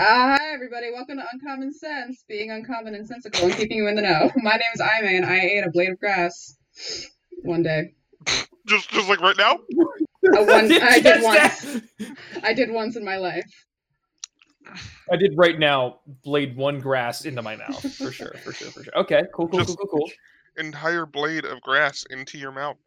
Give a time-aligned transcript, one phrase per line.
[0.00, 0.90] Uh, hi, everybody.
[0.90, 4.30] Welcome to Uncommon Sense, being uncommon and sensical and keeping you in the know.
[4.36, 6.56] My name is Ima, and I ate a blade of grass
[7.42, 7.92] one day.
[8.66, 9.56] Just, just like right now.
[9.56, 9.58] Uh,
[10.46, 11.82] one, I did Just once.
[12.42, 13.44] I did once in my life.
[15.12, 18.82] I did right now blade one grass into my mouth for sure, for sure, for
[18.82, 18.96] sure.
[18.96, 20.10] Okay, cool, cool, cool, Just- cool, cool.
[20.56, 22.78] Entire blade of grass into your mouth.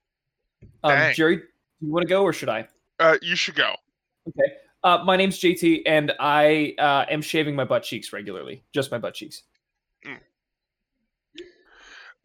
[0.84, 1.14] Um, dang.
[1.14, 1.44] Jerry,
[1.80, 2.68] you want to go or should I?
[3.00, 3.76] Uh, you should go.
[4.28, 4.52] Okay.
[4.84, 8.98] Uh, my name's JT, and I uh, am shaving my butt cheeks regularly, just my
[8.98, 9.44] butt cheeks.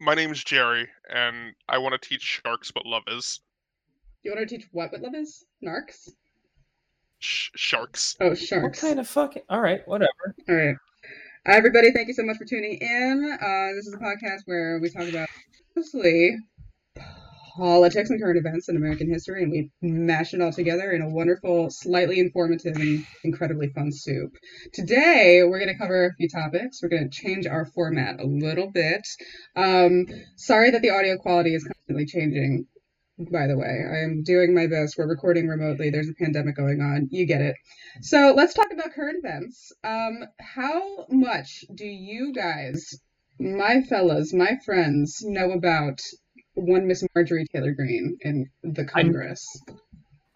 [0.01, 3.41] My name's Jerry, and I want to teach sharks what love is.
[4.23, 5.43] You want to teach what what love is?
[5.61, 6.09] Narcs?
[7.19, 8.15] Sh- sharks.
[8.21, 8.81] Oh, sharks.
[8.81, 9.43] What kind of fucking?
[9.49, 10.35] All right, whatever.
[10.47, 10.75] All right.
[11.47, 11.91] Hi, everybody.
[11.91, 13.37] Thank you so much for tuning in.
[13.41, 15.27] Uh, this is a podcast where we talk about
[15.75, 16.37] mostly
[17.59, 21.09] politics and current events in American history, and we mash it all together in a
[21.09, 24.31] wonderful, slightly informative, and incredibly fun soup.
[24.73, 26.81] Today, we're going to cover a few topics.
[26.81, 29.05] We're going to change our format a little bit.
[29.55, 30.05] Um,
[30.37, 32.65] sorry that the audio quality is constantly changing.
[33.19, 34.95] By the way, I am doing my best.
[34.97, 35.89] We're recording remotely.
[35.89, 37.09] There's a pandemic going on.
[37.11, 37.55] You get it.
[38.01, 39.73] So let's talk about current events.
[39.83, 42.97] Um, how much do you guys,
[43.37, 45.99] my fellas, my friends, know about
[46.61, 49.45] one Miss Marjorie Taylor Greene in the Congress?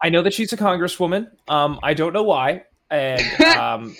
[0.02, 1.28] I know that she's a congresswoman.
[1.48, 3.96] Um, I don't know why, and um,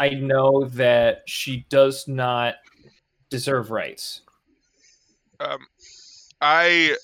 [0.00, 2.54] I know that she does not
[3.30, 4.22] deserve rights.
[5.40, 5.58] Um,
[6.40, 6.96] I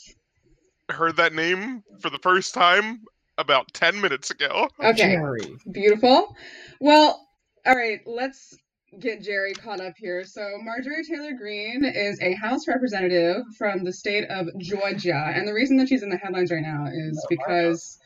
[0.89, 3.03] heard that name for the first time
[3.37, 4.69] about ten minutes ago.
[4.81, 5.57] Okay, Jerry.
[5.71, 6.37] beautiful.
[6.81, 7.29] Well,
[7.67, 8.57] all right, let's
[8.99, 10.25] get Jerry caught up here.
[10.25, 15.33] So, Marjorie Taylor Greene is a House representative from the state of Georgia.
[15.35, 17.99] And the reason that she's in the headlines right now is because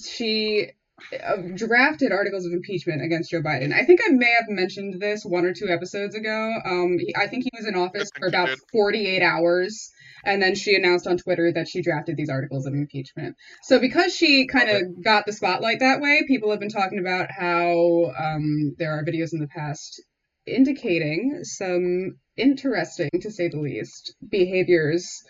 [0.00, 0.70] she
[1.12, 3.72] uh, drafted articles of impeachment against Joe Biden.
[3.72, 6.52] I think I may have mentioned this one or two episodes ago.
[6.64, 9.90] Um, he, I think he was in office for about 48 hours.
[10.24, 13.36] And then she announced on Twitter that she drafted these articles of impeachment.
[13.62, 17.30] So because she kind of got the spotlight that way, people have been talking about
[17.30, 20.02] how um, there are videos in the past
[20.46, 25.22] indicating some interesting, to say the least, behaviors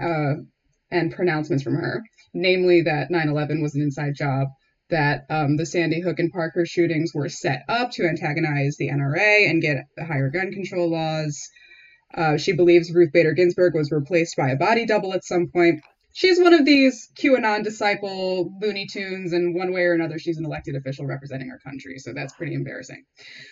[0.00, 0.34] uh,
[0.90, 2.02] and pronouncements from her.
[2.34, 4.48] Namely, that 9 11 was an inside job,
[4.90, 9.48] that um, the Sandy Hook and Parkland shootings were set up to antagonize the NRA
[9.48, 11.48] and get higher gun control laws.
[12.14, 15.80] Uh, she believes Ruth Bader Ginsburg was replaced by a body double at some point.
[16.16, 20.46] She's one of these QAnon disciple Looney Tunes, and one way or another, she's an
[20.46, 21.98] elected official representing our country.
[21.98, 23.02] So that's pretty embarrassing.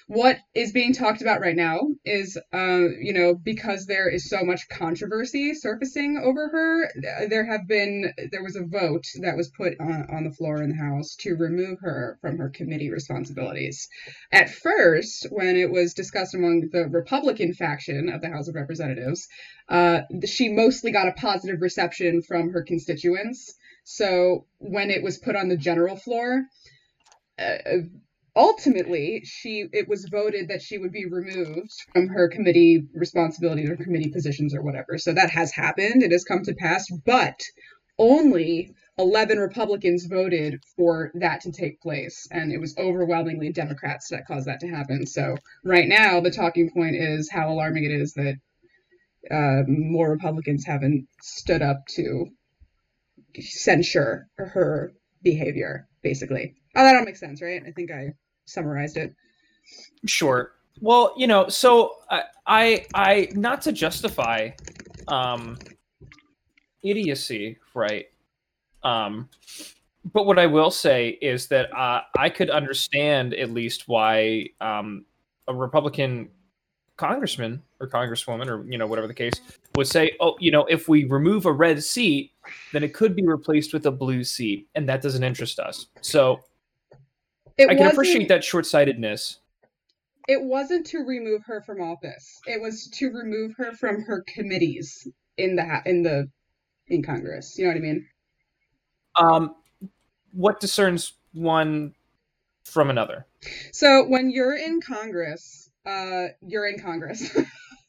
[0.07, 4.43] What is being talked about right now is, uh, you know, because there is so
[4.45, 6.89] much controversy surfacing over her,
[7.29, 10.71] there have been, there was a vote that was put on, on the floor in
[10.71, 13.89] the House to remove her from her committee responsibilities.
[14.33, 19.29] At first, when it was discussed among the Republican faction of the House of Representatives,
[19.69, 23.55] uh, she mostly got a positive reception from her constituents.
[23.85, 26.45] So when it was put on the general floor,
[27.39, 27.83] uh,
[28.37, 33.77] ultimately she it was voted that she would be removed from her committee responsibilities or
[33.77, 34.99] committee positions or whatever.
[34.99, 36.03] So that has happened.
[36.03, 37.41] It has come to pass, but
[37.99, 44.27] only 11 Republicans voted for that to take place, and it was overwhelmingly Democrats that
[44.27, 45.07] caused that to happen.
[45.07, 48.37] So right now, the talking point is how alarming it is that
[49.31, 52.27] uh, more Republicans haven't stood up to
[53.41, 56.55] censure her behavior, basically.
[56.77, 57.63] Oh, that all makes sense, right?
[57.67, 58.15] I think I
[58.47, 59.15] summarized it.
[60.07, 60.53] Sure.
[60.81, 64.51] Well, you know, so I, I, I not to justify,
[65.09, 65.57] um,
[66.83, 68.07] idiocy, right?
[68.83, 69.29] Um,
[70.13, 75.07] but what I will say is that uh, I could understand at least why um,
[75.49, 76.29] a Republican
[76.97, 79.33] congressman or congresswoman or you know whatever the case
[79.77, 82.33] would say, oh, you know, if we remove a red seat,
[82.73, 85.87] then it could be replaced with a blue seat, and that doesn't interest us.
[86.01, 86.41] So
[87.59, 89.41] It I can appreciate that short-sightedness.
[90.29, 92.41] It wasn't to remove her from office.
[92.47, 95.07] It was to remove her from her committees
[95.37, 96.31] in the in the
[96.89, 97.59] in Congress.
[97.59, 98.07] You know what I mean?
[99.17, 99.55] Um,
[100.33, 101.95] what discerns one
[102.65, 103.27] from another?
[103.73, 107.37] So when you're in Congress, uh, you're in Congress.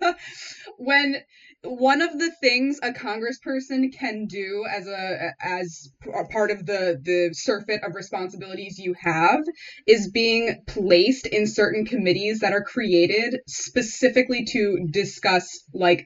[0.77, 1.17] when
[1.65, 6.97] one of the things a congressperson can do as a as a part of the
[7.03, 9.41] the surfeit of responsibilities you have
[9.87, 16.05] is being placed in certain committees that are created specifically to discuss like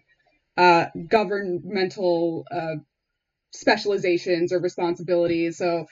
[0.58, 2.76] uh governmental uh
[3.54, 5.84] specializations or responsibilities so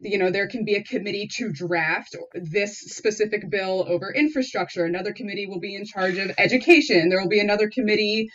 [0.00, 4.84] you know, there can be a committee to draft this specific bill over infrastructure.
[4.84, 7.08] Another committee will be in charge of education.
[7.08, 8.26] There will be another committee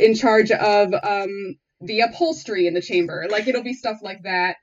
[0.00, 3.26] in charge of um, the upholstery in the chamber.
[3.30, 4.56] Like it'll be stuff like that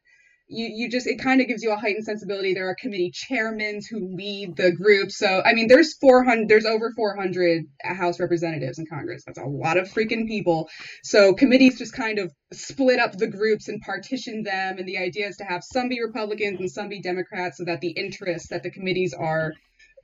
[0.52, 2.54] you you just it kind of gives you a heightened sensibility.
[2.54, 5.12] There are committee chairmen who lead the group.
[5.12, 9.24] So I mean, there's 400, there's over 400 House representatives in Congress.
[9.26, 10.70] That's a lot of freaking people.
[11.04, 14.78] So committees just kind of split up the groups and partition them.
[14.78, 17.80] And the idea is to have some be Republicans and some be Democrats, so that
[17.80, 19.54] the interests that the committees are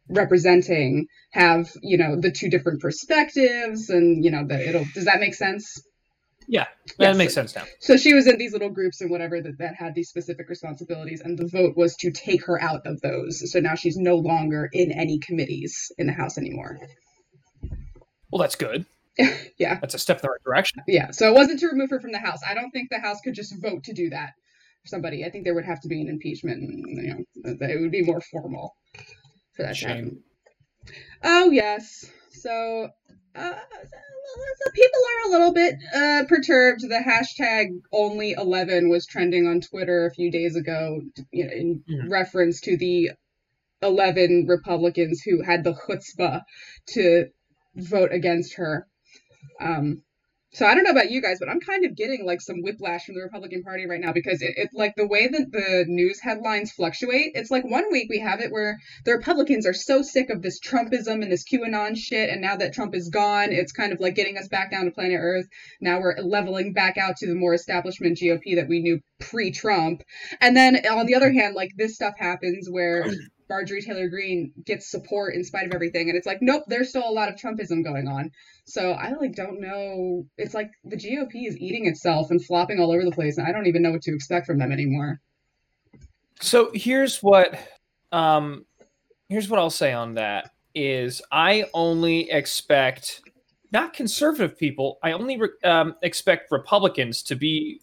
[0.09, 5.19] representing have you know the two different perspectives and you know that it'll does that
[5.19, 5.81] make sense
[6.49, 6.67] yeah,
[6.97, 7.65] that makes sense now.
[7.81, 11.19] So she was in these little groups and whatever that, that had these specific responsibilities,
[11.19, 13.51] and the vote was to take her out of those.
[13.51, 16.79] So now she's no longer in any committees in the House anymore.
[18.31, 18.85] Well, that's good.
[19.57, 19.79] yeah.
[19.81, 20.83] That's a step in the right direction.
[20.87, 21.11] Yeah.
[21.11, 22.39] So it wasn't to remove her from the House.
[22.47, 24.31] I don't think the House could just vote to do that
[24.83, 25.25] for somebody.
[25.25, 28.03] I think there would have to be an impeachment, and, you know, it would be
[28.03, 28.73] more formal
[29.57, 29.87] for that Shame.
[29.87, 30.23] to happen.
[31.23, 32.05] Oh, yes.
[32.31, 32.89] So,
[33.35, 36.81] uh, so people are a little bit uh, perturbed.
[36.81, 41.01] The hashtag only 11 was trending on Twitter a few days ago
[41.31, 42.09] you know, in mm-hmm.
[42.09, 43.11] reference to the
[43.81, 46.43] 11 Republicans who had the chutzpah
[46.87, 47.27] to
[47.75, 48.87] vote against her.
[49.59, 50.03] Um,
[50.53, 53.05] so I don't know about you guys, but I'm kind of getting like some whiplash
[53.05, 56.19] from the Republican Party right now because it, it like the way that the news
[56.21, 57.31] headlines fluctuate.
[57.35, 60.59] It's like one week we have it where the Republicans are so sick of this
[60.59, 64.15] Trumpism and this QAnon shit, and now that Trump is gone, it's kind of like
[64.15, 65.47] getting us back down to planet Earth.
[65.81, 70.01] Now we're leveling back out to the more establishment GOP that we knew pre-Trump.
[70.39, 73.05] And then on the other hand, like this stuff happens where
[73.49, 76.09] Marjorie Taylor Greene gets support in spite of everything.
[76.09, 78.31] And it's like, nope, there's still a lot of Trumpism going on.
[78.65, 80.25] So I like don't know.
[80.37, 83.51] It's like the GOP is eating itself and flopping all over the place, and I
[83.51, 85.21] don't even know what to expect from them anymore.
[86.41, 87.57] So here's what
[88.11, 88.65] um
[89.29, 93.21] here's what I'll say on that is I only expect
[93.71, 94.99] not conservative people.
[95.03, 97.81] I only re- um, expect Republicans to be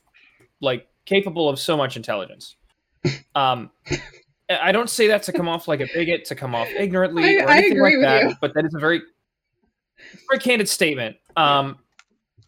[0.61, 2.57] like capable of so much intelligence.
[3.35, 3.71] Um,
[4.51, 7.45] I don't say that to come off like a bigot, to come off ignorantly I,
[7.45, 8.23] or anything like that.
[8.25, 8.35] You.
[8.41, 9.03] But that is a very,
[10.29, 11.17] very candid statement.
[11.37, 11.79] Um,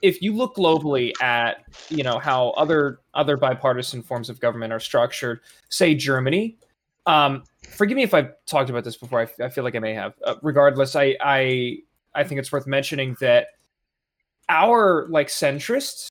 [0.02, 4.81] if you look globally at you know how other other bipartisan forms of government are
[4.81, 5.40] structured,
[5.70, 6.58] say Germany.
[7.06, 9.20] Um, forgive me if I've talked about this before.
[9.20, 10.14] I, I feel like I may have.
[10.22, 11.78] Uh, regardless, I I
[12.14, 13.49] I think it's worth mentioning that
[14.49, 16.10] our like centrists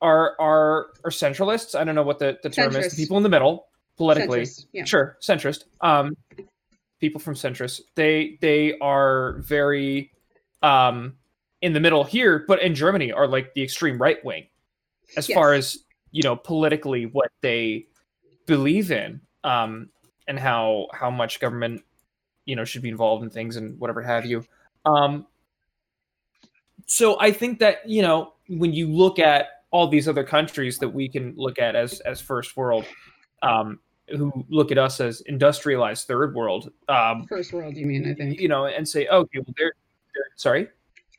[0.00, 1.78] are are are centralists.
[1.78, 2.90] I don't know what the, the term is.
[2.90, 4.42] The people in the middle politically.
[4.42, 4.84] Centrist, yeah.
[4.84, 5.64] Sure, centrist.
[5.80, 6.16] Um,
[7.00, 7.82] people from centrist.
[7.94, 10.12] They they are very
[10.62, 11.14] um
[11.60, 14.46] in the middle here, but in Germany are like the extreme right wing,
[15.16, 15.36] as yes.
[15.36, 15.78] far as
[16.10, 17.86] you know politically what they
[18.46, 19.88] believe in, um,
[20.28, 21.82] and how how much government
[22.44, 24.44] you know should be involved in things and whatever have you.
[24.84, 25.26] Um,
[26.86, 30.90] so I think that you know when you look at all these other countries that
[30.90, 32.84] we can look at as as first world,
[33.44, 37.76] um, who look at us as industrialized third world, um, first world.
[37.76, 38.10] You mean?
[38.10, 39.72] I think you know, and say, okay, well, they're,
[40.14, 40.68] they're sorry.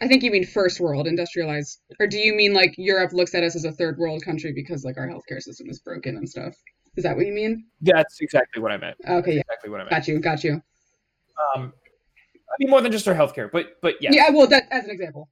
[0.01, 3.43] I think you mean first world, industrialized, or do you mean like Europe looks at
[3.43, 6.53] us as a third world country because like our healthcare system is broken and stuff?
[6.97, 7.65] Is that what you mean?
[7.81, 8.97] That's exactly what I meant.
[9.07, 9.41] Okay, yeah.
[9.41, 9.91] exactly what I meant.
[9.91, 10.61] Got you, got you.
[11.55, 11.73] Um,
[12.49, 14.11] I mean more than just our healthcare, but but yeah.
[14.11, 15.29] Yeah, well, that as an example.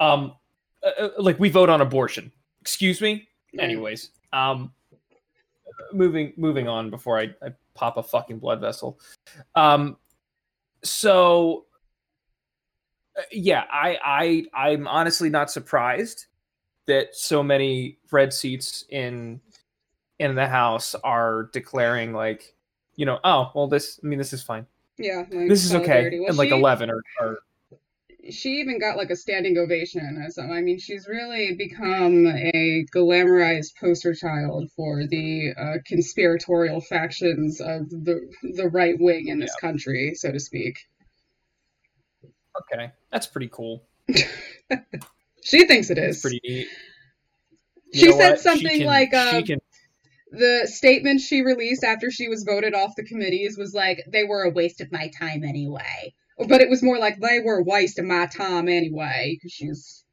[0.00, 0.34] Um,
[0.82, 2.32] uh, uh like we vote on abortion.
[2.62, 3.28] Excuse me.
[3.54, 3.64] Right.
[3.64, 4.72] Anyways, um,
[5.92, 8.98] moving moving on before I, I pop a fucking blood vessel.
[9.54, 9.96] Um,
[10.82, 11.66] so
[13.16, 13.98] uh, yeah, I
[14.54, 16.26] I I'm honestly not surprised
[16.86, 19.40] that so many red seats in
[20.18, 22.54] in the house are declaring like,
[22.96, 24.66] you know, oh well, this I mean this is fine.
[24.98, 27.38] Yeah, like this is okay, and like eleven or, or
[28.30, 33.76] she even got like a standing ovation as I mean she's really become a glamorized
[33.80, 39.68] poster child for the uh, conspiratorial factions of the the right wing in this yeah.
[39.68, 40.78] country, so to speak.
[42.72, 43.82] Okay, that's pretty cool.
[45.42, 46.20] she thinks it is.
[46.20, 46.68] pretty neat.
[47.92, 48.40] You she said what?
[48.40, 49.58] something she can, like uh, can...
[50.30, 54.44] the statement she released after she was voted off the committees was like they were
[54.44, 58.26] a waste of my time anyway but it was more like they were wasting my
[58.26, 60.04] time anyway because she's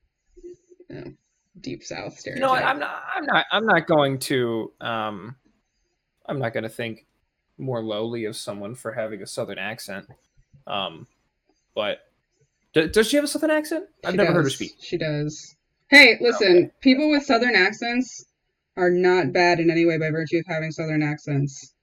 [0.90, 1.14] you know,
[1.60, 2.42] deep south stereotype.
[2.42, 3.04] You know, I'm not.
[3.16, 3.46] I'm not.
[3.52, 4.72] I'm not going to.
[4.82, 5.36] Um,
[6.26, 7.06] I'm not going to think
[7.58, 10.08] more lowly of someone for having a southern accent.
[10.68, 11.08] Um,
[11.76, 12.00] but
[12.74, 13.86] does she have a southern accent?
[14.06, 14.36] I've she never does.
[14.36, 14.72] heard her speak.
[14.80, 15.56] She does.
[15.90, 16.72] Hey, listen, okay.
[16.82, 18.26] people with southern accents
[18.78, 21.74] are not bad in any way by virtue of having southern accents.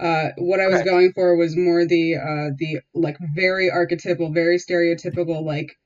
[0.00, 0.88] Uh, what I was Correct.
[0.88, 5.76] going for was more the uh, the like very archetypal, very stereotypical, like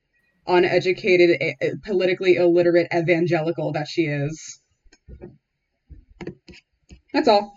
[0.46, 4.60] uneducated, a- a- politically illiterate evangelical that she is.
[7.12, 7.52] That's all.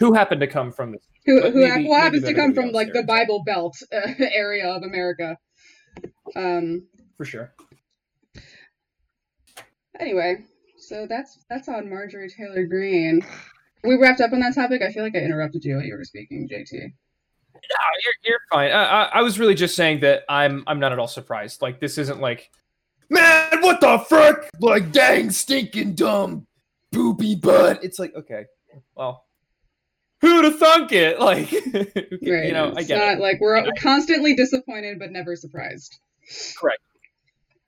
[0.00, 1.02] Who happened to come from this?
[1.26, 3.04] Who who maybe- hap- maybe happens to come from like the.
[3.04, 5.36] Bible Belt uh, area of America.
[6.34, 6.88] Um.
[7.16, 7.52] For sure.
[10.00, 10.38] Anyway,
[10.78, 13.20] so that's that's on Marjorie Taylor Greene.
[13.84, 14.80] We wrapped up on that topic.
[14.82, 16.72] I feel like I interrupted you while you were speaking, JT.
[16.72, 18.70] No, you're, you're fine.
[18.72, 21.62] I, I, I was really just saying that I'm I'm not at all surprised.
[21.62, 22.50] Like this isn't like
[23.10, 24.50] man, what the frick?
[24.60, 26.46] Like dang, stinking dumb,
[26.92, 27.82] poopy butt.
[27.84, 28.46] It's like okay,
[28.96, 29.24] well,
[30.20, 31.18] who'd have thunk it?
[31.20, 32.46] Like Right.
[32.46, 33.20] you know, I get not it.
[33.20, 33.70] like we're know?
[33.78, 35.98] constantly disappointed but never surprised.
[36.58, 36.80] Correct.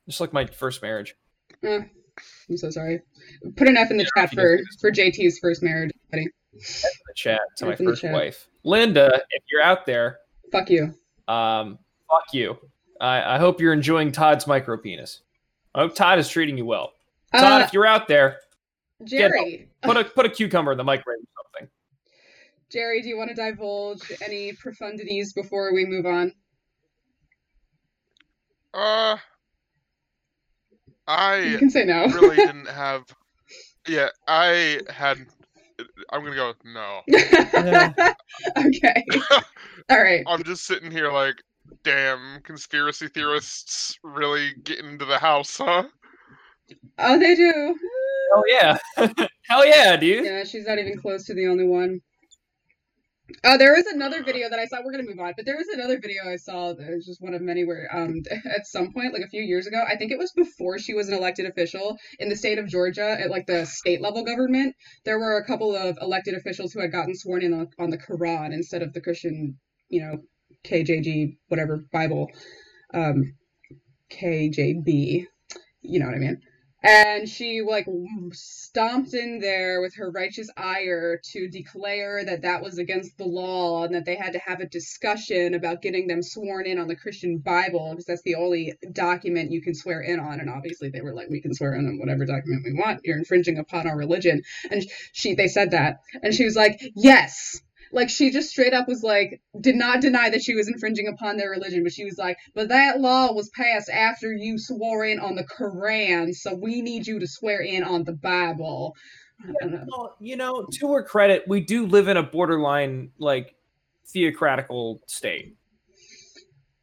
[0.09, 1.15] Just like my first marriage.
[1.63, 1.81] Uh,
[2.49, 3.01] I'm so sorry.
[3.57, 5.91] Put an F in the Yeah, chat for for JT's first marriage.
[6.15, 6.29] Buddy.
[6.53, 6.61] In
[7.09, 9.21] the chat to my Type in the first wife, Linda.
[9.31, 10.19] If you're out there,
[10.53, 10.95] Fuck you.
[11.29, 11.79] um,
[12.09, 12.57] fuck you.
[13.01, 15.23] I, I hope you're enjoying Todd's micro penis.
[15.75, 16.93] I hope Todd is treating you well.
[17.35, 18.39] Todd, Uh, if you're out there,
[19.05, 19.69] Jerry.
[19.83, 21.69] put a put a cucumber in the microwave or something.
[22.71, 26.33] Jerry, do you want to divulge any profundities before we move on?
[28.73, 29.17] Uh,
[31.09, 32.07] You I can say no.
[32.07, 33.03] really didn't have.
[33.87, 35.19] Yeah, I had.
[36.11, 37.01] I'm gonna go with no.
[38.67, 39.05] okay.
[39.91, 40.25] All right.
[40.27, 41.37] I'm just sitting here like,
[41.83, 45.85] damn, conspiracy theorists really getting into the house, huh?
[46.99, 47.79] Oh, they do.
[48.35, 48.79] Oh yeah.
[49.49, 50.25] Hell yeah, dude.
[50.25, 52.01] Yeah, she's not even close to the only one.
[53.43, 54.79] Oh, there was another video that I saw.
[54.85, 57.35] We're gonna move on, but there was another video I saw that was just one
[57.35, 58.23] of many where, um,
[58.55, 61.09] at some point, like a few years ago, I think it was before she was
[61.09, 65.19] an elected official in the state of Georgia, at like the state level government, there
[65.19, 68.53] were a couple of elected officials who had gotten sworn in on, on the Quran
[68.53, 70.19] instead of the Christian, you know,
[70.65, 72.29] KJG whatever Bible,
[72.93, 73.35] um,
[74.11, 75.27] KJB,
[75.83, 76.41] you know what I mean.
[76.85, 77.87] And she like
[78.33, 83.85] stomped in there with her righteous ire to declare that that was against the law
[83.85, 86.95] and that they had to have a discussion about getting them sworn in on the
[86.95, 90.41] Christian Bible because that's the only document you can swear in on.
[90.41, 93.01] And obviously they were like, we can swear in on whatever document we want.
[93.03, 94.43] You're infringing upon our religion.
[94.71, 97.63] And she, they said that, and she was like, yes.
[97.95, 101.37] Like she just straight up was like, did not deny that she was infringing upon
[101.37, 105.21] their religion, but she was like, but that law was passed after you swore in
[105.21, 108.97] on the Quran, so we need you to swear in on the Bible.
[109.63, 113.55] Well, you know, to her credit, we do live in a borderline like
[114.07, 115.57] theocratical state.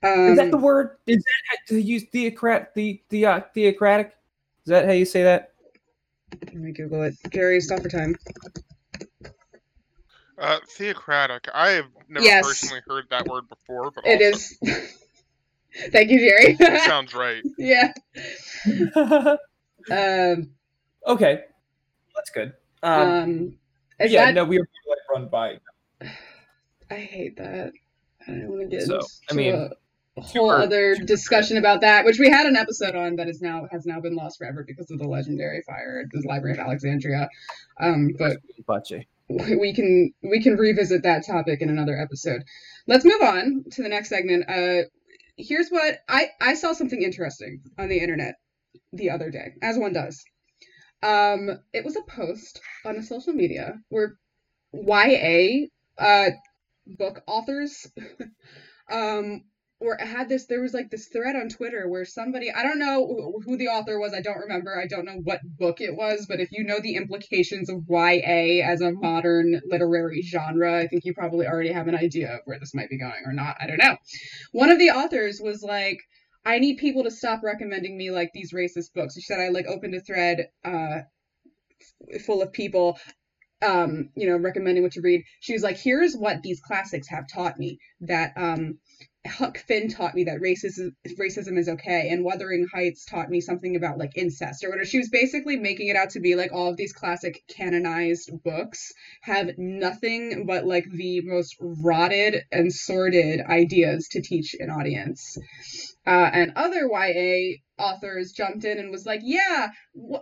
[0.03, 0.97] Um, Is that the word?
[1.07, 4.13] Is that to use theocrat the the uh, theocratic?
[4.65, 5.51] Is that how you say that?
[6.45, 7.15] let me Google it.
[7.31, 8.15] Jerry, stop for time.
[10.41, 11.47] Uh, theocratic.
[11.53, 12.45] I have never Yes.
[12.45, 14.97] personally heard that word before, but It also, is.
[15.91, 16.55] Thank you, Jerry.
[16.79, 17.43] sounds right.
[17.57, 17.93] yeah.
[19.91, 20.51] Um.
[21.07, 21.43] okay,
[22.15, 22.53] that's good.
[22.83, 23.57] Um, Um.
[23.99, 24.33] Yeah, that?
[24.33, 25.59] no, we were like run by.
[26.89, 27.71] I hate that.
[28.27, 29.69] I don't want to get So, into I mean, a,
[30.17, 33.15] a whole her- other to her discussion about that, which we had an episode on
[33.17, 36.27] that is now has now been lost forever because of the legendary fire at the
[36.27, 37.29] Library of Alexandria.
[37.79, 39.05] Um, but Bache.
[39.59, 42.43] we can we can revisit that topic in another episode.
[42.87, 44.49] Let's move on to the next segment.
[44.49, 44.83] Uh,
[45.37, 48.35] here's what I I saw something interesting on the internet
[48.93, 50.23] the other day, as one does.
[51.03, 54.15] Um, it was a post on a social media where
[54.73, 56.29] YA uh
[56.87, 57.87] book authors
[58.91, 59.41] um
[59.81, 63.33] or had this there was like this thread on twitter where somebody i don't know
[63.45, 66.39] who, the author was i don't remember i don't know what book it was but
[66.39, 71.13] if you know the implications of ya as a modern literary genre i think you
[71.13, 73.77] probably already have an idea of where this might be going or not i don't
[73.79, 73.95] know
[74.51, 75.97] one of the authors was like
[76.45, 79.65] i need people to stop recommending me like these racist books she said i like
[79.67, 80.99] opened a thread uh
[82.13, 82.97] f- full of people
[83.61, 85.21] um, you know, recommending what to read.
[85.39, 88.73] She was like, here's what these classics have taught me that um,
[89.25, 93.75] Huck Finn taught me that racism racism is okay, and Wuthering Heights taught me something
[93.75, 94.85] about like incest or whatever.
[94.85, 98.91] She was basically making it out to be like all of these classic canonized books
[99.21, 105.37] have nothing but like the most rotted and sordid ideas to teach an audience.
[106.05, 109.69] Uh, and other YA authors jumped in and was like, yeah,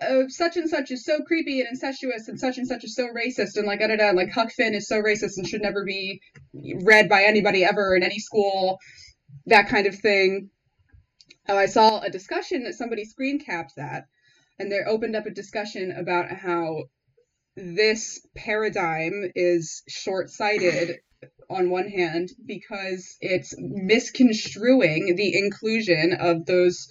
[0.02, 3.08] uh, such and such is so creepy and incestuous, and such and such is so
[3.08, 5.84] racist, and like da da da, like Huck Finn is so racist and should never
[5.84, 6.20] be
[6.82, 8.78] read by anybody ever in any school,
[9.46, 10.50] that kind of thing.
[11.48, 14.04] Oh, I saw a discussion that somebody screen capped that,
[14.58, 16.84] and they opened up a discussion about how
[17.56, 21.00] this paradigm is short sighted
[21.50, 26.88] on one hand because it's misconstruing the inclusion of those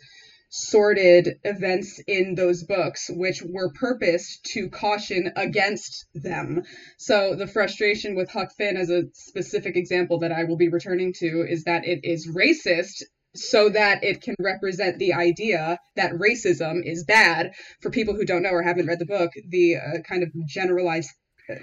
[0.48, 6.62] sordid events in those books, which were purposed to caution against them.
[6.96, 11.12] So the frustration with Huck Finn, as a specific example that I will be returning
[11.18, 13.02] to, is that it is racist
[13.34, 17.52] so that it can represent the idea that racism is bad.
[17.80, 21.10] For people who don't know or haven't read the book, the uh, kind of generalized
[21.48, 21.56] uh,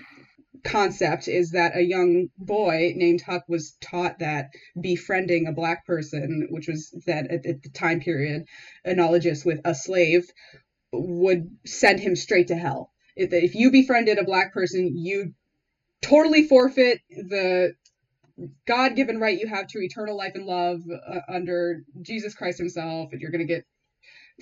[0.66, 6.48] concept is that a young boy named Huck was taught that befriending a black person,
[6.50, 8.46] which was that at, the time period
[8.84, 10.30] analogous with a slave,
[10.92, 12.92] would send him straight to hell.
[13.16, 15.34] If, if you befriended a black person, you
[16.02, 17.74] totally forfeit the
[18.66, 23.14] God given right you have to eternal life and love uh, under Jesus Christ Himself,
[23.14, 23.66] and you're going to get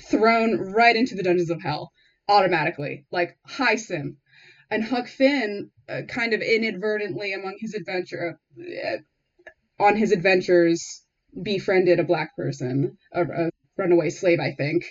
[0.02, 1.92] thrown right into the dungeons of hell
[2.28, 3.06] automatically.
[3.12, 4.16] Like, high sin
[4.74, 8.98] and Huck Finn uh, kind of inadvertently among his adventure uh,
[9.84, 11.04] on his adventures
[11.42, 14.86] befriended a black person, a, a runaway slave, I think,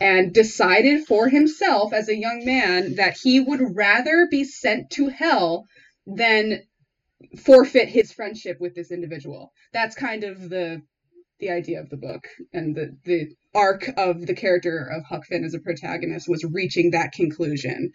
[0.00, 5.08] and decided for himself as a young man that he would rather be sent to
[5.08, 5.64] hell
[6.06, 6.62] than
[7.38, 9.52] forfeit his friendship with this individual.
[9.72, 10.82] That's kind of the
[11.38, 15.44] the idea of the book and the the arc of the character of Huck Finn
[15.44, 17.92] as a protagonist was reaching that conclusion.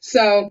[0.00, 0.50] So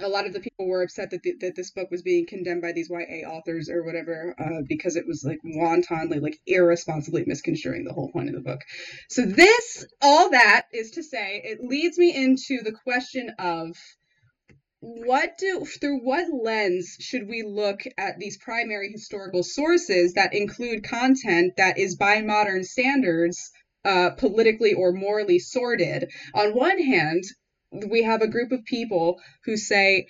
[0.00, 2.62] a lot of the people were upset that the, that this book was being condemned
[2.62, 7.84] by these YA authors or whatever uh, because it was like wantonly, like irresponsibly misconstruing
[7.84, 8.60] the whole point of the book.
[9.08, 13.76] So this, all that is to say, it leads me into the question of
[14.80, 20.82] what do through what lens should we look at these primary historical sources that include
[20.82, 23.52] content that is by modern standards
[23.84, 27.22] uh, politically or morally sordid on one hand
[27.72, 30.06] we have a group of people who say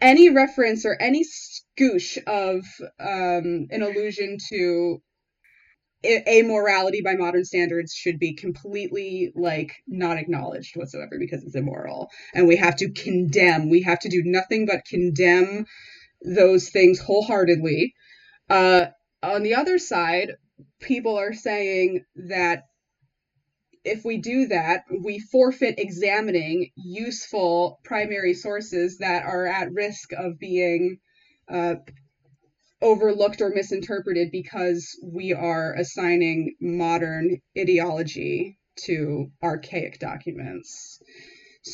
[0.00, 2.64] any reference or any scoosh of
[3.00, 5.00] um, an allusion to
[6.04, 12.08] amorality by modern standards should be completely like not acknowledged whatsoever because it's immoral.
[12.34, 15.66] And we have to condemn we have to do nothing but condemn
[16.22, 17.94] those things wholeheartedly.
[18.48, 18.86] Uh,
[19.22, 20.32] on the other side
[20.80, 22.62] people are saying that
[23.84, 30.38] if we do that, we forfeit examining useful primary sources that are at risk of
[30.38, 30.98] being
[31.48, 31.76] uh,
[32.80, 41.00] overlooked or misinterpreted because we are assigning modern ideology to archaic documents.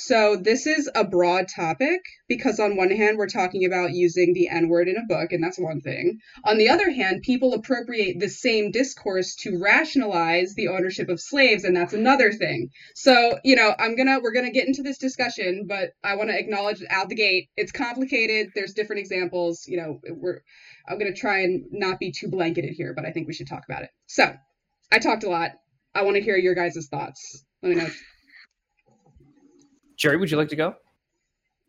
[0.02, 4.48] So this is a broad topic because on one hand we're talking about using the
[4.48, 6.18] n-word in a book and that's one thing.
[6.44, 11.64] On the other hand, people appropriate the same discourse to rationalize the ownership of slaves
[11.64, 12.70] and that's another thing.
[12.94, 16.38] So, you know, I'm to we're to get into this discussion, but I want to
[16.38, 18.48] acknowledge out the gate it's complicated.
[18.54, 20.40] There's different examples, you know, we're
[20.88, 23.62] I'm to try and not be too blanketed here, but I think we should talk
[23.68, 23.90] about it.
[24.06, 24.34] So,
[24.92, 25.52] I talked a lot.
[25.94, 27.44] I want to hear your guys' thoughts.
[27.62, 27.88] Let me know
[29.96, 30.74] Jerry, would you like to go?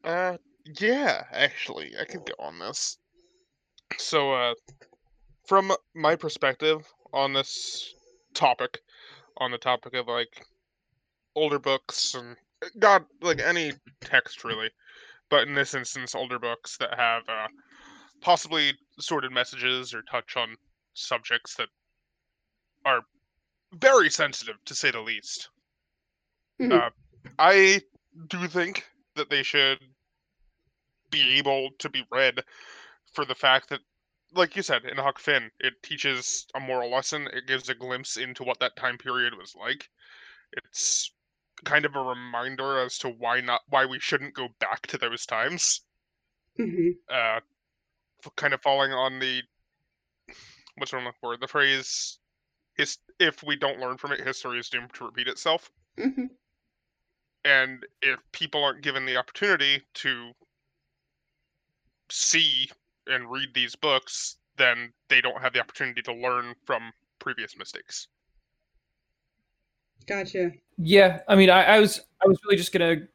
[0.04, 0.38] Uh,
[0.80, 2.98] yeah, actually, I could go on this.
[3.98, 4.54] So, uh,
[5.46, 7.94] from my perspective on this
[8.34, 8.82] topic,
[9.38, 10.46] on the topic of like
[11.36, 12.36] older books and
[12.80, 14.70] God, like any text really,
[15.30, 17.48] but in this instance, older books that have uh,
[18.22, 20.56] possibly sordid messages or touch on
[20.94, 21.68] subjects that
[22.86, 23.02] are
[23.74, 25.50] very sensitive, to say the least.
[26.62, 26.72] Mm-hmm.
[26.72, 26.90] Uh,
[27.38, 27.82] I
[28.28, 29.80] do you think that they should
[31.12, 32.44] be able to be read
[33.14, 33.80] for the fact that
[34.34, 37.28] like you said in Huck Finn, it teaches a moral lesson.
[37.34, 39.90] It gives a glimpse into what that time period was like.
[40.52, 41.12] It's
[41.64, 45.26] kind of a reminder as to why not why we shouldn't go back to those
[45.26, 45.82] times.
[46.60, 46.90] Mm-hmm.
[47.10, 47.40] Uh,
[48.36, 49.42] kind of falling on the
[50.78, 51.40] what's the word?
[51.40, 52.20] The phrase
[52.78, 55.72] is if we don't learn from it, history is doomed to repeat itself.
[55.98, 56.26] Mm-hmm.
[57.46, 60.32] And if people aren't given the opportunity to
[62.10, 62.68] see
[63.08, 68.08] and read these books, then they don't have the opportunity to learn from previous mistakes.
[70.08, 70.52] Gotcha.
[70.78, 73.08] Yeah, I mean, I, I was I was really just gonna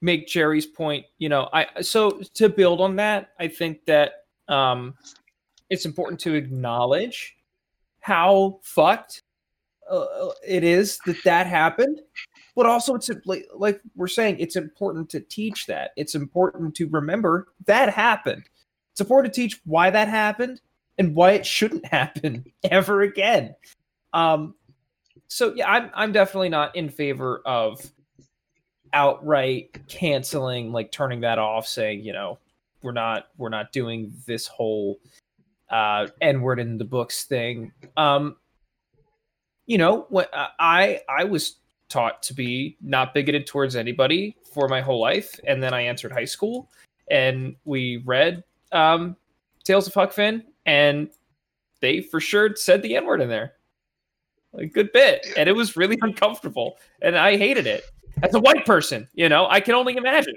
[0.00, 1.06] make Jerry's point.
[1.18, 4.94] You know, I so to build on that, I think that um,
[5.70, 7.36] it's important to acknowledge
[8.00, 9.22] how fucked
[9.90, 12.00] uh, it is that that happened
[12.56, 15.90] but also it's like, we're saying it's important to teach that.
[15.96, 18.44] It's important to remember that happened.
[18.92, 20.60] It's important to teach why that happened
[20.98, 23.54] and why it shouldn't happen ever again.
[24.12, 24.54] Um
[25.28, 27.80] so yeah i'm i'm definitely not in favor of
[28.92, 32.38] outright canceling, like turning that off, saying, you know,
[32.82, 34.98] we're not we're not doing this whole
[35.70, 37.72] uh N word in the books thing.
[37.96, 38.36] Um,
[39.66, 41.56] you know, what I I was
[41.88, 46.12] taught to be not bigoted towards anybody for my whole life, and then I entered
[46.12, 46.70] high school,
[47.10, 49.16] and we read um,
[49.64, 51.08] Tales of Huck Finn, and
[51.80, 53.52] they for sure said the N word in there,
[54.54, 57.84] a good bit, and it was really uncomfortable, and I hated it
[58.22, 59.08] as a white person.
[59.14, 60.34] You know, I can only imagine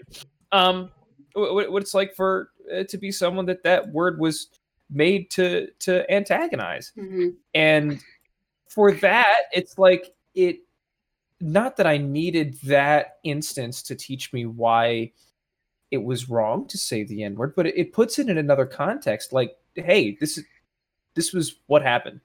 [0.51, 0.91] um,
[1.33, 4.49] what, what it's like for uh, to be someone that that word was
[4.91, 7.35] made to to antagonize, Mhm.
[7.55, 7.99] and
[8.69, 10.59] for that, it's like it.
[11.41, 15.11] Not that I needed that instance to teach me why
[15.91, 18.65] it was wrong to say the N word, but it, it puts it in another
[18.65, 19.33] context.
[19.33, 20.45] Like, hey, this is
[21.15, 22.21] this was what happened.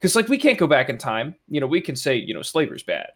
[0.00, 1.34] Because like we can't go back in time.
[1.48, 3.08] You know, we can say, you know, slavery's bad.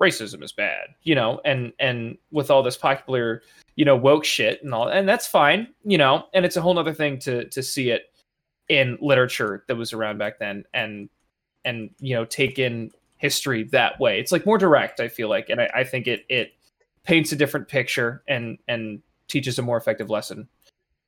[0.00, 3.42] Racism is bad, you know, and and with all this popular,
[3.76, 6.78] you know, woke shit and all, and that's fine, you know, and it's a whole
[6.78, 8.10] other thing to to see it
[8.70, 11.10] in literature that was around back then and
[11.64, 14.18] and you know take in history that way.
[14.18, 16.52] It's like more direct, I feel like, and I, I think it it
[17.04, 20.48] paints a different picture and and teaches a more effective lesson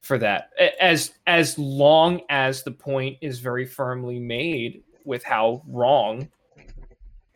[0.02, 0.50] for that.
[0.80, 6.28] As as long as the point is very firmly made with how wrong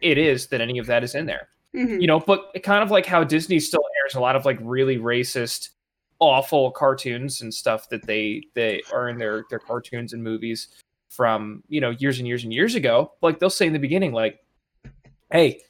[0.01, 1.49] it is that any of that is in there.
[1.75, 2.01] Mhm.
[2.01, 4.99] You know, but kind of like how Disney still airs a lot of like really
[4.99, 5.71] racist
[6.19, 10.69] awful cartoons and stuff that they they are in their their cartoons and movies
[11.09, 14.13] from you know years and years and years ago like they'll say in the beginning
[14.13, 14.41] like
[15.31, 15.61] hey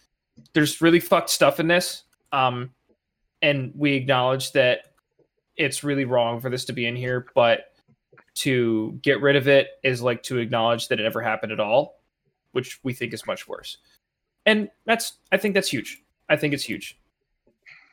[0.52, 2.70] there's really fucked stuff in this um
[3.42, 4.80] and we acknowledge that
[5.56, 7.72] it's really wrong for this to be in here but
[8.34, 12.00] to get rid of it is like to acknowledge that it never happened at all
[12.52, 13.76] which we think is much worse.
[14.46, 16.02] And that's i think that's huge.
[16.28, 16.98] I think it's huge.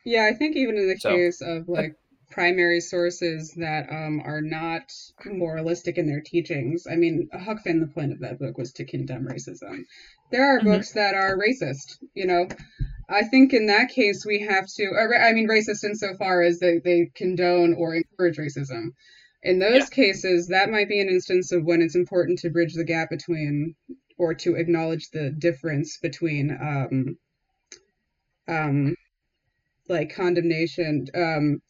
[0.05, 1.95] Yeah, I think even in the So- case of like
[2.33, 4.91] primary sources that um, are not
[5.25, 6.85] moralistic in their teachings.
[6.91, 9.83] I mean, Huck Finn, the point of that book was to condemn racism.
[10.31, 10.65] There are Mhm.
[10.65, 12.47] books that are racist, you know.
[13.09, 14.85] I think in that case we have to.
[14.97, 18.93] I mean, racist insofar as they, they condone or encourage racism.
[19.43, 22.85] In those cases, that might be an instance of when it's important to bridge the
[22.85, 23.75] gap between,
[24.17, 27.17] or to acknowledge the difference between, um,
[28.47, 28.95] um,
[29.89, 31.61] like condemnation um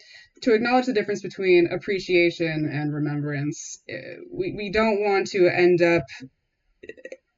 [0.43, 5.82] to acknowledge the difference between appreciation and remembrance Uh, we, we don't want to end
[5.82, 6.03] up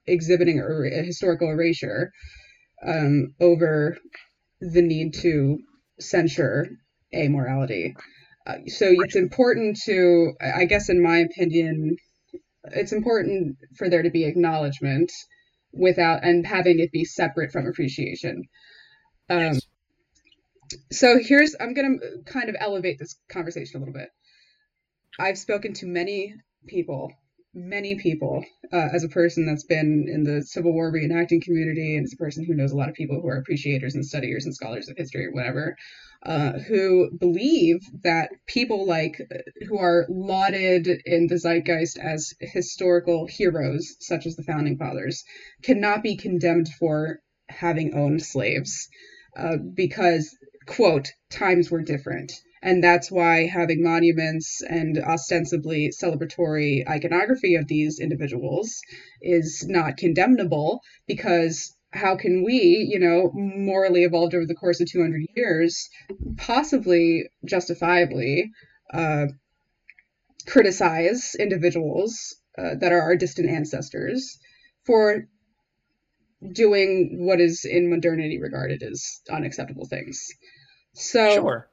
[0.08, 2.12] exhibiting a, a historical erasure
[2.86, 3.98] um, over
[4.62, 5.60] the need to
[6.00, 6.68] censure
[7.14, 7.94] amorality.
[8.48, 11.98] Uh, so it's important to i I guess in my opinion
[12.66, 15.12] it's important for there to be acknowledgement
[15.74, 18.44] without and having it be separate from appreciation.
[19.30, 19.62] Um, Yes.
[20.92, 24.10] So here's i'm going to kind of elevate this conversation a little bit.
[25.20, 26.36] I've spoken to many
[26.68, 27.12] people
[27.56, 32.04] many people uh, as a person that's been in the civil war reenacting community and
[32.04, 34.54] as a person who knows a lot of people who are appreciators and studiers and
[34.54, 35.76] scholars of history or whatever
[36.26, 39.22] uh, who believe that people like
[39.68, 45.24] who are lauded in the zeitgeist as historical heroes such as the founding fathers
[45.64, 48.90] cannot be condemned for having owned slaves
[49.38, 57.56] uh, because quote times were different and that's why having monuments and ostensibly celebratory iconography
[57.56, 58.82] of these individuals
[59.22, 64.90] is not condemnable because how can we you know morally evolved over the course of
[64.90, 65.90] 200 years
[66.38, 68.50] possibly justifiably
[68.94, 69.28] uh,
[70.48, 74.38] criticize individuals uh, that are our distant ancestors
[74.86, 75.28] for
[76.52, 80.28] doing what is in modernity regarded as unacceptable things.
[80.96, 81.70] So sure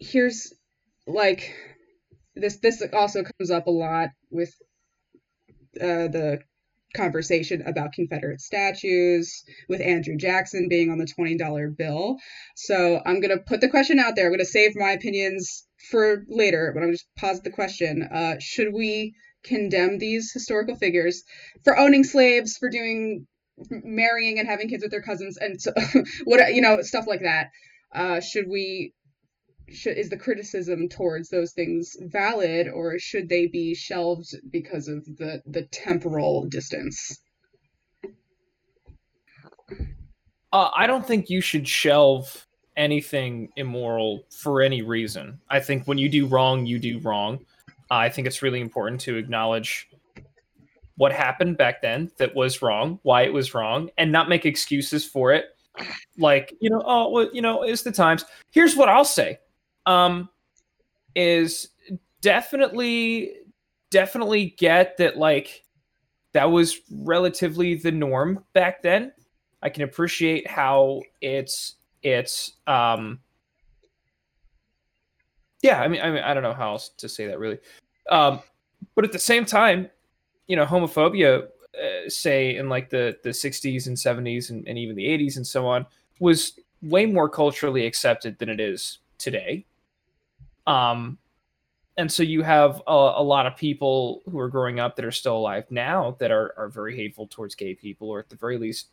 [0.00, 0.52] here's
[1.06, 1.54] like
[2.34, 4.52] this this also comes up a lot with
[5.80, 6.38] uh, the
[6.96, 12.16] conversation about Confederate statues, with Andrew Jackson being on the $20 bill.
[12.56, 14.26] So I'm going to put the question out there.
[14.26, 18.02] I'm going to save my opinions for later, but I'm just pause the question.
[18.02, 21.22] Uh, should we condemn these historical figures
[21.62, 23.28] for owning slaves, for doing
[23.70, 25.72] marrying and having kids with their cousins, and so,
[26.24, 27.50] what you know, stuff like that?
[27.94, 28.94] Uh, should we
[29.68, 35.04] should, is the criticism towards those things valid or should they be shelved because of
[35.04, 37.20] the the temporal distance
[40.52, 45.40] Uh, I don't think you should shelve anything immoral for any reason.
[45.48, 47.44] I think when you do wrong, you do wrong.
[47.90, 49.88] Uh, I think it's really important to acknowledge
[50.96, 55.04] what happened back then that was wrong, why it was wrong, and not make excuses
[55.04, 55.46] for it
[56.18, 58.24] like you know oh well you know it's the times.
[58.50, 59.38] Here's what i'll say
[59.86, 60.28] um
[61.14, 61.68] is
[62.20, 63.32] definitely
[63.90, 65.64] definitely get that like
[66.32, 69.12] that was relatively the norm back then.
[69.62, 73.20] I can appreciate how it's it's um
[75.62, 77.58] yeah i mean i mean i don't know how else to say that really.
[78.10, 78.40] Um
[78.94, 79.88] but at the same time
[80.46, 84.96] you know homophobia uh, say in like the the 60s and 70s and, and even
[84.96, 85.86] the 80s and so on
[86.18, 89.64] was way more culturally accepted than it is today.
[90.66, 91.18] Um
[91.96, 95.10] and so you have a, a, lot of people who are growing up that are
[95.10, 98.56] still alive now that are, are very hateful towards gay people or at the very
[98.56, 98.88] least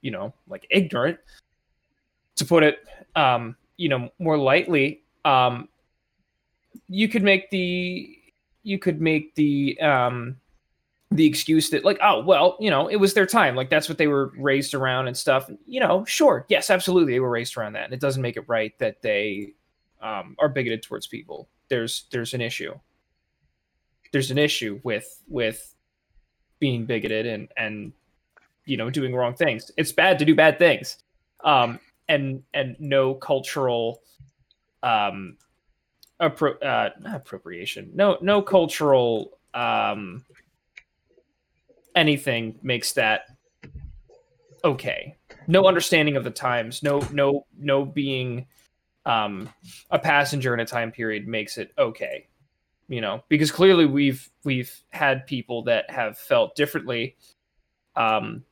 [0.00, 1.18] you know like ignorant.
[2.36, 2.78] To put it
[3.16, 5.68] um you know more lightly um
[6.88, 8.18] you could make the
[8.62, 10.36] you could make the um
[11.14, 13.54] the excuse that like oh well you know it was their time.
[13.54, 15.48] Like that's what they were raised around and stuff.
[15.64, 17.84] You know sure yes absolutely they were raised around that.
[17.84, 19.54] And it doesn't make it right that they
[20.02, 21.48] um, are bigoted towards people.
[21.68, 22.74] There's there's an issue.
[24.12, 25.74] There's an issue with with
[26.58, 27.92] being bigoted and and
[28.64, 29.70] you know doing wrong things.
[29.76, 30.98] It's bad to do bad things.
[31.44, 34.02] Um and and no cultural
[34.82, 35.36] um
[36.20, 37.90] appro- uh appropriation.
[37.94, 40.24] No no cultural um
[41.94, 43.26] anything makes that
[44.64, 45.16] okay.
[45.46, 48.46] No understanding of the times, no no no being
[49.06, 49.48] um,
[49.90, 52.28] a passenger in a time period makes it okay.
[52.88, 57.16] You know, because clearly we've we've had people that have felt differently,
[57.96, 58.44] um,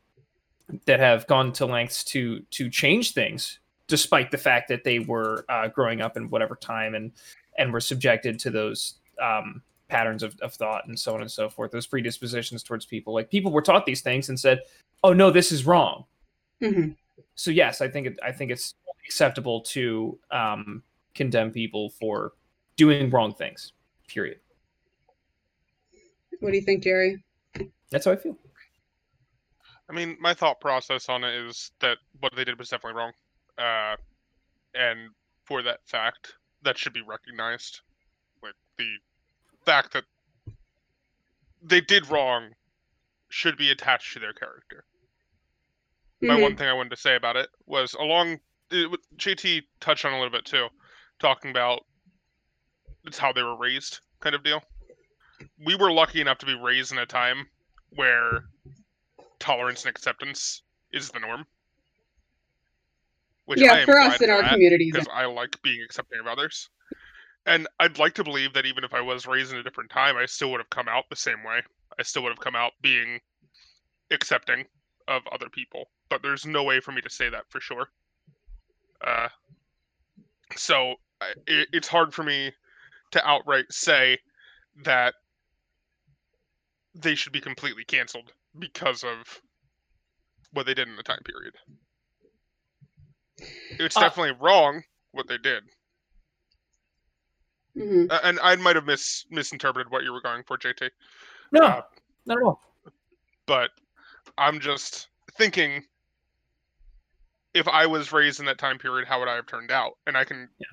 [0.87, 5.45] that have gone to lengths to to change things, despite the fact that they were
[5.49, 7.13] uh, growing up in whatever time and
[7.59, 11.51] and were subjected to those um, patterns of, of thought and so on and so
[11.51, 13.13] forth, those predispositions towards people.
[13.13, 14.63] Like people were taught these things and said,
[15.05, 16.05] "Oh no, this is wrong."
[16.63, 16.93] Mm-hmm.
[17.35, 18.75] So yes, I think it, I think it's
[19.05, 20.83] acceptable to um,
[21.15, 22.33] condemn people for
[22.77, 23.75] doing wrong things.
[24.09, 24.41] Period.
[26.41, 27.23] What do you think, Jerry?
[27.91, 28.37] That's how I feel.
[29.91, 33.13] I mean, my thought process on it is that what they did was definitely wrong,
[33.59, 33.97] uh,
[34.75, 35.11] and
[35.45, 37.83] for that fact, that should be recognized.
[38.43, 38.87] Like the
[39.65, 40.05] fact that
[41.63, 42.51] they did wrong
[43.29, 44.85] should be attached to their character.
[46.23, 46.27] Mm-hmm.
[46.27, 50.13] My one thing I wanted to say about it was along it, JT touched on
[50.13, 50.69] a little bit too,
[51.19, 51.85] talking about
[53.05, 54.63] it's how they were raised kind of deal.
[55.65, 57.47] We were lucky enough to be raised in a time
[57.91, 58.45] where
[59.39, 61.45] tolerance and acceptance is the norm.
[63.47, 66.71] Which yeah, for us in our communities, because I like being accepting of others.
[67.47, 70.17] And I'd like to believe that even if I was raised in a different time,
[70.17, 71.61] I still would have come out the same way.
[71.99, 73.21] I still would have come out being
[74.11, 74.65] accepting
[75.09, 75.87] of other people.
[76.09, 77.89] But there's no way for me to say that for sure.
[79.05, 79.29] Uh,
[80.57, 80.95] so
[81.47, 82.53] it, it's hard for me
[83.11, 84.19] to outright say
[84.85, 85.15] that
[86.95, 89.41] they should be completely canceled because of
[90.53, 91.55] what they did in the time period.
[93.81, 95.65] It's uh, definitely wrong what they did.
[97.77, 98.07] Mm-hmm.
[98.11, 100.91] Uh, and I might have mis- misinterpreted what you were going for, JT.
[101.53, 101.83] No, uh,
[102.27, 102.61] not at all.
[103.47, 103.71] But
[104.39, 105.85] I'm just thinking
[107.55, 109.99] if I was raised in that time period, how would I have turned out?
[110.07, 110.67] And I can, yeah.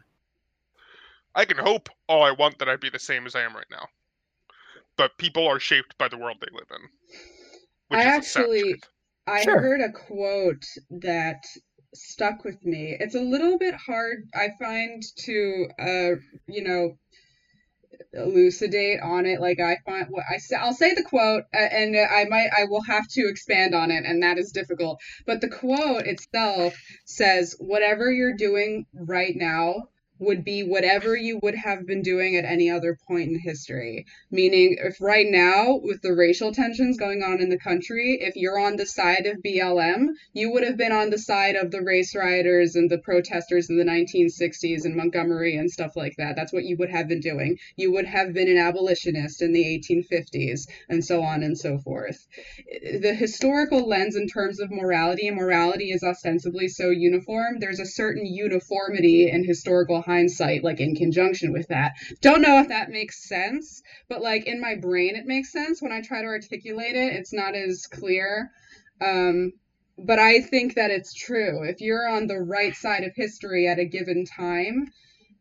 [1.35, 3.65] I can hope all I want that I'd be the same as I am right
[3.71, 3.87] now.
[4.97, 7.97] But people are shaped by the world they live in.
[7.97, 8.81] I actually,
[9.27, 9.59] I sure.
[9.59, 11.43] heard a quote that
[11.93, 12.95] stuck with me.
[12.99, 16.11] It's a little bit hard, I find, to, uh,
[16.47, 16.97] you know,
[18.13, 19.39] elucidate on it.
[19.41, 22.83] Like I find what I say, I'll say the quote, and I might, I will
[22.83, 24.99] have to expand on it, and that is difficult.
[25.25, 26.75] But the quote itself
[27.05, 32.45] says, "Whatever you're doing right now." Would be whatever you would have been doing at
[32.45, 34.05] any other point in history.
[34.29, 38.59] Meaning, if right now, with the racial tensions going on in the country, if you're
[38.59, 42.13] on the side of BLM, you would have been on the side of the race
[42.15, 46.35] rioters and the protesters in the 1960s in Montgomery and stuff like that.
[46.35, 47.57] That's what you would have been doing.
[47.77, 52.27] You would have been an abolitionist in the 1850s, and so on and so forth.
[53.01, 57.85] The historical lens in terms of morality, and morality is ostensibly so uniform, there's a
[57.85, 61.93] certain uniformity in historical hindsight, like in conjunction with that.
[62.21, 65.81] Don't know if that makes sense, but like in my brain, it makes sense.
[65.81, 68.49] When I try to articulate it, it's not as clear.
[68.99, 69.53] Um,
[69.97, 71.63] but I think that it's true.
[71.63, 74.87] If you're on the right side of history at a given time,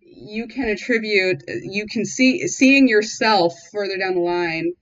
[0.00, 4.72] you can attribute, you can see, seeing yourself further down the line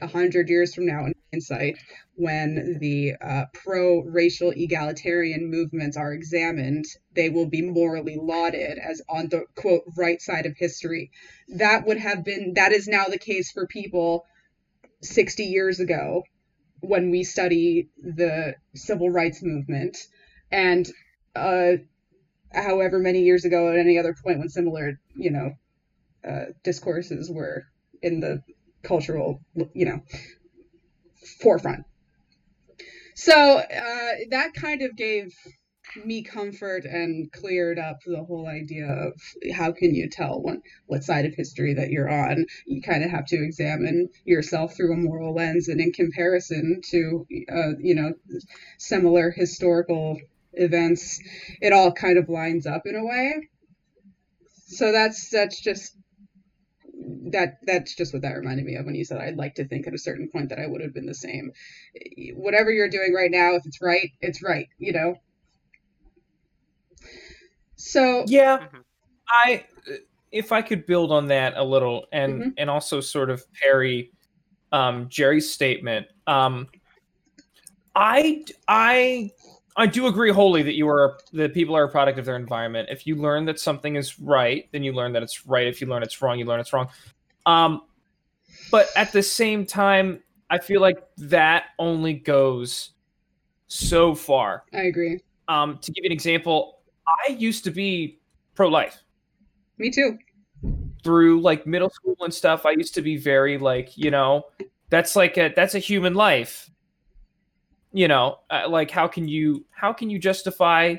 [0.00, 1.78] a hundred years from now in hindsight,
[2.22, 9.28] when the uh, pro-racial egalitarian movements are examined, they will be morally lauded as on
[9.28, 11.10] the quote right side of history.
[11.48, 14.24] That would have been that is now the case for people
[15.02, 16.22] 60 years ago
[16.80, 19.98] when we study the civil rights movement
[20.52, 20.88] and
[21.34, 21.72] uh,
[22.54, 25.52] however many years ago at any other point when similar you know
[26.28, 27.64] uh, discourses were
[28.00, 28.42] in the
[28.84, 29.40] cultural
[29.74, 30.00] you know
[31.40, 31.84] forefront
[33.14, 35.34] so uh, that kind of gave
[36.04, 39.12] me comfort and cleared up the whole idea of
[39.52, 40.42] how can you tell
[40.86, 42.46] what side of history that you're on.
[42.66, 47.26] You kind of have to examine yourself through a moral lens, and in comparison to,
[47.52, 48.14] uh, you know,
[48.78, 50.18] similar historical
[50.54, 51.20] events,
[51.60, 53.48] it all kind of lines up in a way.
[54.66, 55.96] So that's that's just
[57.32, 59.86] that that's just what that reminded me of when you said I'd like to think
[59.86, 61.52] at a certain point that I would have been the same.
[62.34, 65.16] Whatever you're doing right now, if it's right, it's right, you know.
[67.76, 68.84] So yeah, Mhm.
[69.28, 69.66] I
[70.30, 72.54] if I could build on that a little and Mhm.
[72.56, 74.12] and also sort of parry
[74.72, 76.06] um, Jerry's statement.
[76.26, 76.68] Um,
[77.94, 79.30] I I
[79.76, 82.88] I do agree wholly that you are that people are a product of their environment.
[82.90, 85.66] If you learn that something is right, then you learn that it's right.
[85.66, 86.88] If you learn it's wrong, you learn it's wrong.
[87.46, 87.82] Um,
[88.70, 92.90] but at the same time, I feel like that only goes
[93.66, 94.64] so far.
[94.72, 95.20] I agree.
[95.48, 98.20] Um, to give you an example, I used to be
[98.54, 99.02] pro-life
[99.78, 100.18] Me too.
[101.02, 102.66] through like middle school and stuff.
[102.66, 104.44] I used to be very like, you know,
[104.90, 106.70] that's like a that's a human life.
[107.92, 110.96] You know, uh, like how can you how can you justify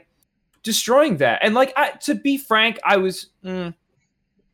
[0.63, 1.39] destroying that?
[1.43, 3.73] And like, I, to be frank, I was mm,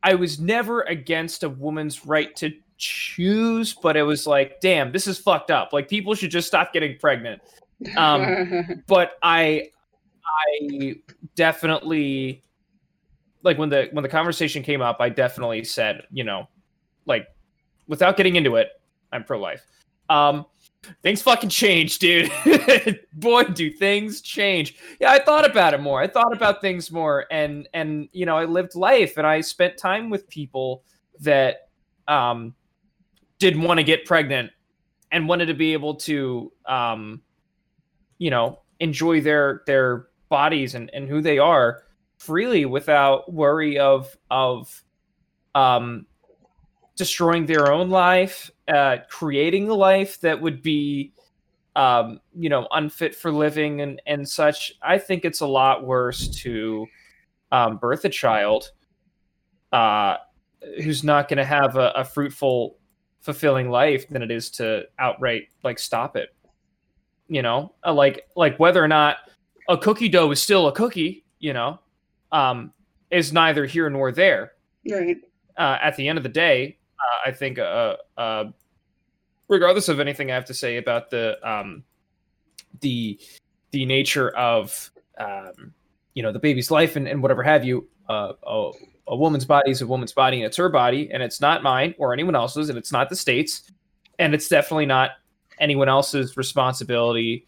[0.04, 5.08] I was never against a woman's right to choose, but it was like, damn, this
[5.08, 5.74] is fucked up.
[5.74, 7.42] Like people should just stop getting pregnant.
[7.98, 9.70] Um, but I
[10.26, 10.96] I
[11.36, 12.44] definitely
[13.44, 16.48] like when the when the conversation came up, I definitely said, you know,
[17.06, 17.28] like
[17.88, 18.70] without getting into it,
[19.12, 19.66] I'm pro life.
[20.10, 20.46] Um
[21.04, 22.32] things fucking change, dude.
[23.14, 24.78] Boy, do things change.
[25.00, 26.02] Yeah, I thought about it more.
[26.02, 29.78] I thought about things more and and you know, I lived life and I spent
[29.78, 30.84] time with people
[31.22, 31.70] that
[32.08, 32.56] um
[33.40, 34.52] didn't want to get pregnant
[35.12, 37.22] and wanted to be able to um
[38.18, 41.84] you know enjoy their their bodies and, and who they are
[42.18, 44.84] freely without worry of of
[45.56, 46.06] um
[47.00, 51.12] destroying their own life uh creating a life that would be
[51.76, 56.28] um you know unfit for living and and such i think it's a lot worse
[56.28, 56.86] to
[57.52, 58.72] um birth a child
[59.72, 60.18] uh
[60.84, 62.78] who's not going to have a, a fruitful
[63.22, 66.30] fulfilling life than it is to outright like stop it.
[67.28, 67.74] You know?
[67.86, 69.18] Uh, like like whether or not
[69.68, 71.80] a cookie dough is still a cookie you know
[72.32, 72.74] um
[73.12, 74.54] is neither here nor there.
[74.90, 75.18] Right.
[75.58, 76.79] uh, at the end of the day
[77.26, 78.46] i think uh, uh
[79.48, 81.84] regardless of anything i have to say about the um
[82.82, 83.20] the
[83.72, 85.74] the nature of um
[86.14, 88.72] you know the baby's life and, and whatever have you uh a,
[89.08, 91.94] a woman's body is a woman's body and it's her body and it's not mine
[91.98, 93.72] or anyone else's and it's not the state's
[94.20, 95.12] and it's definitely not
[95.60, 97.48] anyone else's responsibility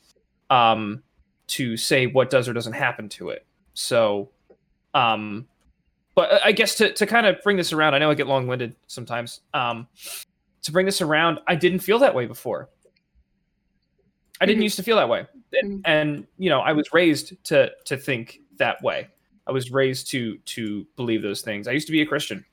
[0.50, 1.02] um,
[1.48, 3.46] to say what does or doesn't happen to it.
[3.74, 4.30] So,
[4.94, 5.48] um,
[6.16, 8.48] but I guess to, to kind of bring this around, I know I get long
[8.48, 9.42] winded sometimes.
[9.54, 9.88] Um,
[10.64, 12.70] to bring this around, I didn't feel that way before.
[14.40, 14.64] I didn't Mhm.
[14.64, 15.28] used to feel that way,
[15.62, 15.82] and, Mhm.
[15.86, 19.08] and you know, I was raised to to think that way.
[19.48, 21.68] I was raised to to believe those things.
[21.68, 22.44] I used to be a Christian.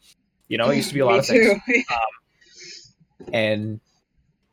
[0.48, 1.82] You know, I used to be a lot of things too.
[3.32, 3.80] and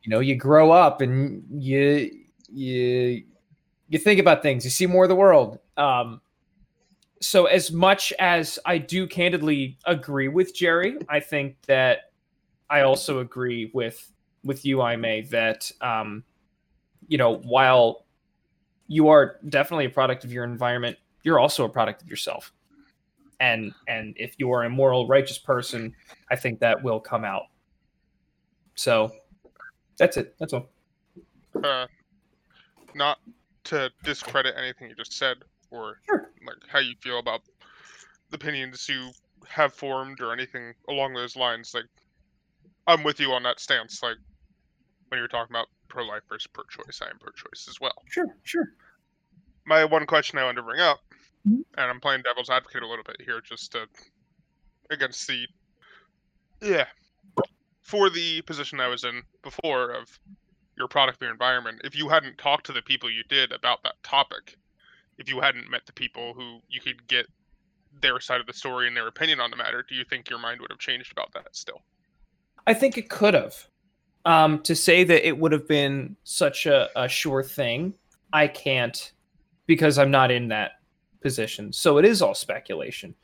[0.02, 2.10] you know you grow up and you
[2.48, 3.24] you
[3.88, 6.20] you think about things you see more of the world um
[7.20, 12.12] so as much as i do candidly agree with jerry i think that
[12.70, 14.12] i also agree with
[14.44, 16.22] with you i may that um
[17.08, 18.04] you know while
[18.88, 22.52] you are definitely a product of your environment you're also a product of yourself
[23.40, 25.94] and and if you are a moral righteous person
[26.30, 27.44] i think that will come out
[28.76, 29.10] so
[29.98, 30.34] that's it.
[30.38, 30.68] That's all.
[31.62, 31.86] Uh,
[32.94, 33.18] not
[33.64, 35.38] to discredit anything you just said
[35.76, 36.30] or Sure.
[36.46, 37.42] like how you feel about
[38.30, 39.10] the opinions you
[39.46, 41.72] have formed or anything along those lines.
[41.74, 41.84] Like,
[42.86, 44.02] I'm with you on that stance.
[44.02, 44.16] Like,
[45.08, 48.02] when you're talking about pro-life versus pro-choice, I am pro-choice as well.
[48.10, 48.26] Sure.
[48.42, 48.72] Sure.
[49.64, 51.00] My one question I wanted to bring up,
[51.46, 51.64] Mhm.
[51.76, 53.88] and I'm playing devil's advocate a little bit here, just to
[54.90, 55.46] against the
[56.60, 56.86] yeah.
[57.82, 60.18] for the position I was in before of
[60.76, 64.02] your product, your environment, if you hadn't talked to the people you did about that
[64.02, 64.56] topic,
[65.18, 67.26] if you hadn't met the people who you could get
[68.00, 70.38] their side of the story and their opinion on the matter, do you think your
[70.38, 71.82] mind would have changed about that still?
[72.66, 73.54] I think it could have.
[74.24, 77.94] Um, to say that it would have been such a, a sure thing,
[78.32, 79.12] I can't
[79.66, 80.72] because I'm not in that
[81.20, 81.72] position.
[81.72, 83.14] So it is all speculation.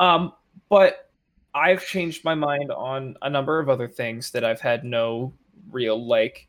[0.00, 0.32] Um,
[0.68, 1.10] but
[1.54, 5.32] I've changed my mind on a number of other things that I've had no
[5.70, 6.48] real like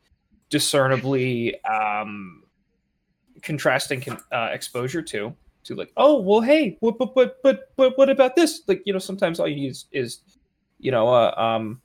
[0.49, 2.43] discernibly um,
[3.45, 5.33] contrasting uh, exposure to
[5.63, 8.91] to like oh well hey what but but but but what about this like you
[8.91, 10.19] know sometimes all you need is, is
[10.79, 11.81] you know uh, um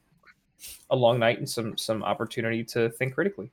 [0.90, 3.50] a long night and some some opportunity to think critically.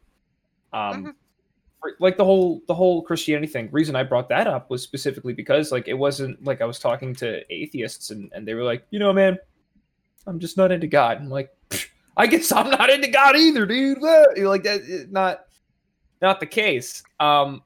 [0.74, 1.90] Um, mm-hmm.
[2.00, 3.70] Like the whole the whole Christianity thing.
[3.72, 7.16] Reason I brought that up was specifically because like it wasn't like I was talking
[7.16, 9.38] to atheists and and they were like, you know, man,
[10.26, 11.18] I'm just not into God.
[11.18, 11.56] I'm like,
[12.18, 14.00] I guess I'm not into God either, dude.
[14.38, 15.46] Like that, not
[16.22, 17.04] not the case.
[17.20, 17.62] Um,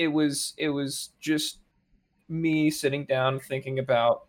[0.00, 1.58] it was it was just
[2.26, 4.22] me sitting down thinking about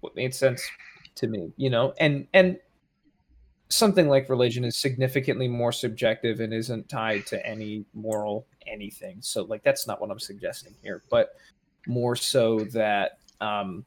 [0.00, 0.62] what made sense
[1.14, 2.58] to me, you know, and and
[3.70, 9.16] something like religion is significantly more subjective and isn't tied to any moral anything.
[9.20, 11.30] So like that's not what I'm suggesting here, but
[11.86, 13.86] more so that um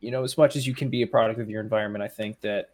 [0.00, 2.40] you know, as much as you can be a product of your environment, I think
[2.40, 2.70] that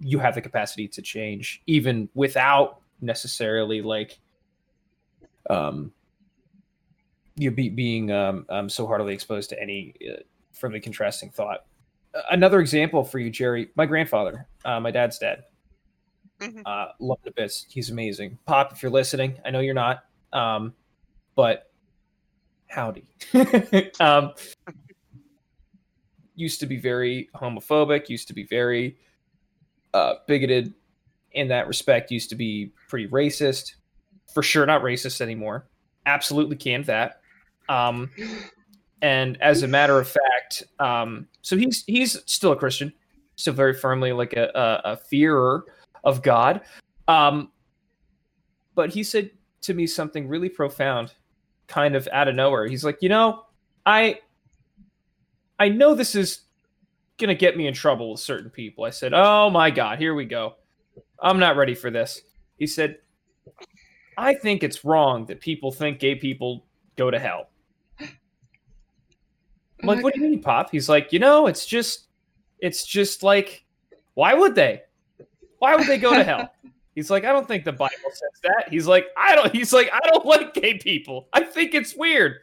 [0.00, 4.18] you have the capacity to change even without necessarily like
[5.50, 5.92] um
[7.36, 10.20] you be being um, um so heartily exposed to any uh,
[10.52, 11.66] firmly contrasting thought
[12.30, 13.68] another example for you, Jerry.
[13.76, 15.44] My grandfather, uh, my dad's dad.
[16.40, 16.60] Mm-hmm.
[16.66, 17.66] Uh, love the bits.
[17.68, 18.38] He's amazing.
[18.46, 20.74] Pop, if you're listening, I know you're not, um,
[21.34, 21.70] but
[22.66, 23.04] howdy.
[24.00, 24.32] um,
[26.34, 28.08] used to be very homophobic.
[28.08, 28.96] Used to be very
[29.92, 30.74] uh, bigoted
[31.32, 32.10] in that respect.
[32.10, 33.74] Used to be pretty racist.
[34.34, 35.66] For sure, not racist anymore.
[36.06, 37.20] Absolutely canned that.
[37.68, 38.10] Um,
[39.00, 42.92] and as a matter of fact, um, so he's he's still a Christian,
[43.36, 45.64] still very firmly like a, a, a fearer
[46.02, 46.60] of God.
[47.06, 47.52] Um,
[48.74, 49.30] but he said
[49.62, 51.14] to me something really profound,
[51.68, 52.66] kind of out of nowhere.
[52.66, 53.44] He's like, you know,
[53.86, 54.18] I
[55.58, 56.40] I know this is
[57.18, 58.84] gonna get me in trouble with certain people.
[58.84, 60.54] I said, oh my god, here we go.
[61.20, 62.20] I'm not ready for this.
[62.58, 62.98] He said,
[64.16, 66.64] I think it's wrong that people think gay people
[66.96, 67.48] go to hell.
[68.00, 70.70] I'm like, what do you mean, Pop?
[70.70, 72.06] He's like, you know, it's just,
[72.58, 73.64] it's just like,
[74.14, 74.82] why would they?
[75.58, 76.50] Why would they go to hell?
[76.94, 78.68] He's like, I don't think the Bible says that.
[78.70, 79.52] He's like, I don't.
[79.52, 81.28] He's like, I don't like gay people.
[81.32, 82.36] I think it's weird.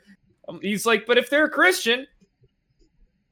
[0.49, 2.05] Um, he's like, but if they're a Christian,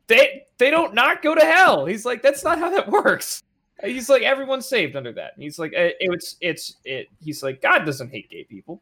[0.07, 1.85] they they don't not go to hell.
[1.85, 3.43] He's like, that's not how that works.
[3.84, 5.34] He's like, everyone's saved under that.
[5.38, 7.07] he's like, it, it's it's it.
[7.23, 8.82] He's like, God doesn't hate gay people.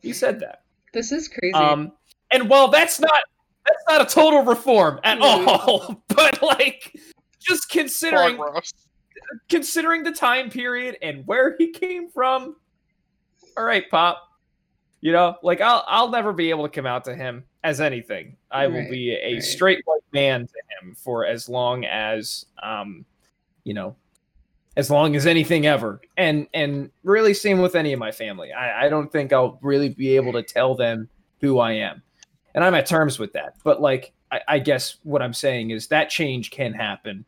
[0.00, 0.62] He said that.
[0.92, 1.52] This is crazy.
[1.54, 1.92] Um,
[2.30, 3.20] and while that's not
[3.66, 6.02] that's not a total reform at all.
[6.08, 6.96] but like,
[7.40, 8.38] just considering
[9.48, 12.56] considering the time period and where he came from.
[13.56, 14.22] All right, Pop.
[15.00, 18.36] You know, like I'll I'll never be able to come out to him as anything.
[18.50, 19.42] I right, will be a right.
[19.42, 23.04] straight white man to him for as long as um,
[23.66, 23.96] you know,
[24.76, 26.00] as long as anything ever.
[26.16, 28.52] And and really same with any of my family.
[28.52, 31.08] I, I don't think I'll really be able to tell them
[31.40, 32.02] who I am
[32.54, 33.56] and I'm at terms with that.
[33.64, 37.24] But like, I, I guess what I'm saying is that change can happen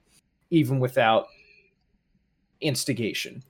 [0.51, 1.27] even without
[2.61, 3.43] instigation.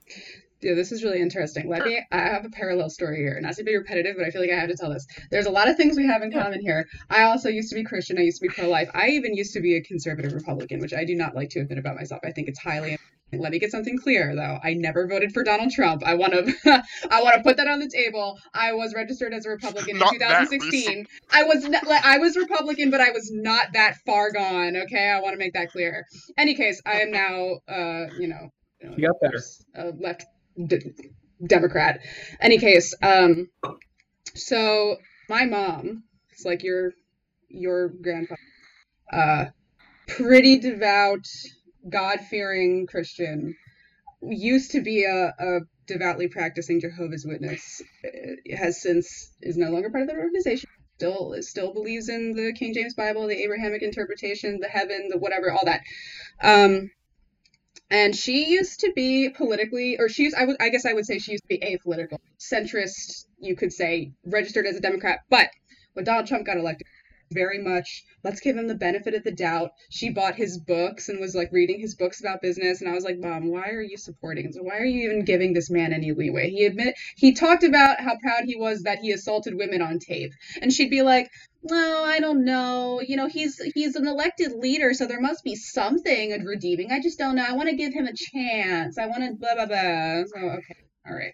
[0.61, 1.69] Yeah, this is really interesting.
[1.69, 2.01] Let me.
[2.11, 3.39] I have a parallel story here.
[3.39, 5.07] Not to be repetitive, but I feel like I have to tell this.
[5.31, 6.85] There's a lot of things we have in common here.
[7.09, 8.17] I also used to be Christian.
[8.17, 8.89] I used to be pro-life.
[8.93, 11.77] I even used to be a conservative Republican, which I do not like to admit
[11.77, 12.21] about myself.
[12.25, 12.97] I think it's highly.
[13.31, 14.57] Let me get something clear though.
[14.61, 16.03] I never voted for Donald Trump.
[16.05, 16.53] I want to.
[17.11, 18.37] I want to put that on the table.
[18.53, 21.05] I was registered as a Republican in 2016.
[21.31, 24.75] I was not, like I was Republican, but I was not that far gone.
[24.75, 26.05] Okay, I want to make that clear.
[26.37, 27.59] Any case, I am now.
[27.67, 28.49] Uh, you know.
[28.81, 29.43] You got better.
[29.77, 30.25] Uh, left
[31.45, 32.01] Democrat.
[32.39, 33.49] Any case, um,
[34.35, 34.97] so
[35.29, 36.93] my mom, it's like your
[37.47, 38.39] your grandfather,
[39.11, 39.45] uh,
[40.07, 41.27] pretty devout,
[41.87, 43.55] God fearing Christian,
[44.21, 47.81] used to be a, a devoutly practicing Jehovah's Witness.
[48.03, 50.69] It has since is no longer part of the organization.
[50.97, 55.49] Still, still believes in the King James Bible, the Abrahamic interpretation, the heaven, the whatever,
[55.49, 55.81] all that.
[56.41, 56.91] Um,
[57.91, 61.19] and she used to be politically or she used I I guess I would say
[61.19, 65.49] she used to be apolitical centrist you could say registered as a democrat but
[65.93, 66.87] when Donald Trump got elected
[67.31, 69.71] very much let's give him the benefit of the doubt.
[69.89, 73.03] She bought his books and was like reading his books about business, and I was
[73.03, 74.51] like, Mom, why are you supporting?
[74.51, 76.49] So why are you even giving this man any leeway?
[76.49, 80.33] He admit he talked about how proud he was that he assaulted women on tape,
[80.61, 81.29] and she'd be like,
[81.61, 83.01] well, I don't know.
[83.05, 86.91] You know, he's he's an elected leader, so there must be something redeeming.
[86.91, 87.45] I just don't know.
[87.47, 88.97] I want to give him a chance.
[88.97, 90.23] I want to blah blah blah.
[90.25, 90.75] So okay,
[91.07, 91.33] all right.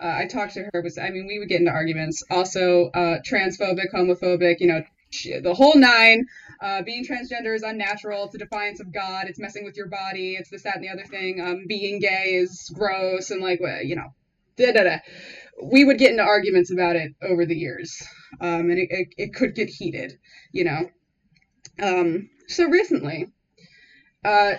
[0.00, 0.82] Uh, I talked to her.
[0.82, 2.22] Was I mean, we would get into arguments.
[2.30, 4.56] Also, uh, transphobic, homophobic.
[4.60, 4.82] You know,
[5.22, 6.26] the whole nine.
[6.60, 8.24] Uh, being transgender is unnatural.
[8.24, 9.26] It's a defiance of God.
[9.28, 10.34] It's messing with your body.
[10.34, 11.40] It's this, that, and the other thing.
[11.40, 14.14] Um, being gay is gross and like, you know,
[14.56, 14.98] da da da.
[15.62, 18.02] We would get into arguments about it over the years,
[18.40, 20.18] um, and it, it, it could get heated,
[20.52, 20.88] you know.
[21.80, 23.28] Um, so recently,
[24.24, 24.54] uh,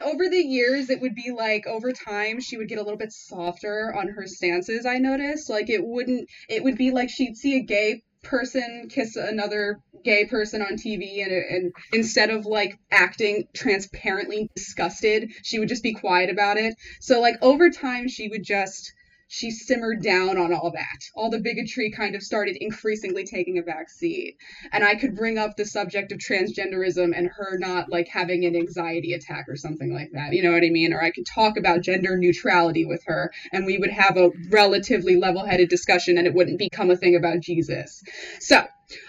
[0.00, 3.12] over the years, it would be like over time she would get a little bit
[3.12, 4.86] softer on her stances.
[4.86, 6.28] I noticed, like it wouldn't.
[6.48, 11.22] It would be like she'd see a gay person kiss another gay person on TV
[11.22, 16.74] and and instead of like acting transparently disgusted, she would just be quiet about it.
[17.00, 18.92] So like over time she would just
[19.32, 21.04] she simmered down on all that.
[21.14, 24.36] All the bigotry kind of started increasingly taking a back seat.
[24.72, 28.56] And I could bring up the subject of transgenderism and her not like having an
[28.56, 30.32] anxiety attack or something like that.
[30.32, 30.92] You know what I mean?
[30.92, 35.14] Or I could talk about gender neutrality with her and we would have a relatively
[35.14, 38.02] level headed discussion and it wouldn't become a thing about Jesus.
[38.40, 38.66] So,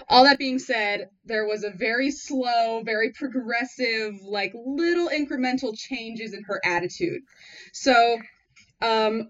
[0.07, 6.36] all that being said, there was a very slow, very progressive, like little incremental changes
[6.36, 7.24] in her attitude.
[7.74, 8.19] So,
[8.84, 9.30] um,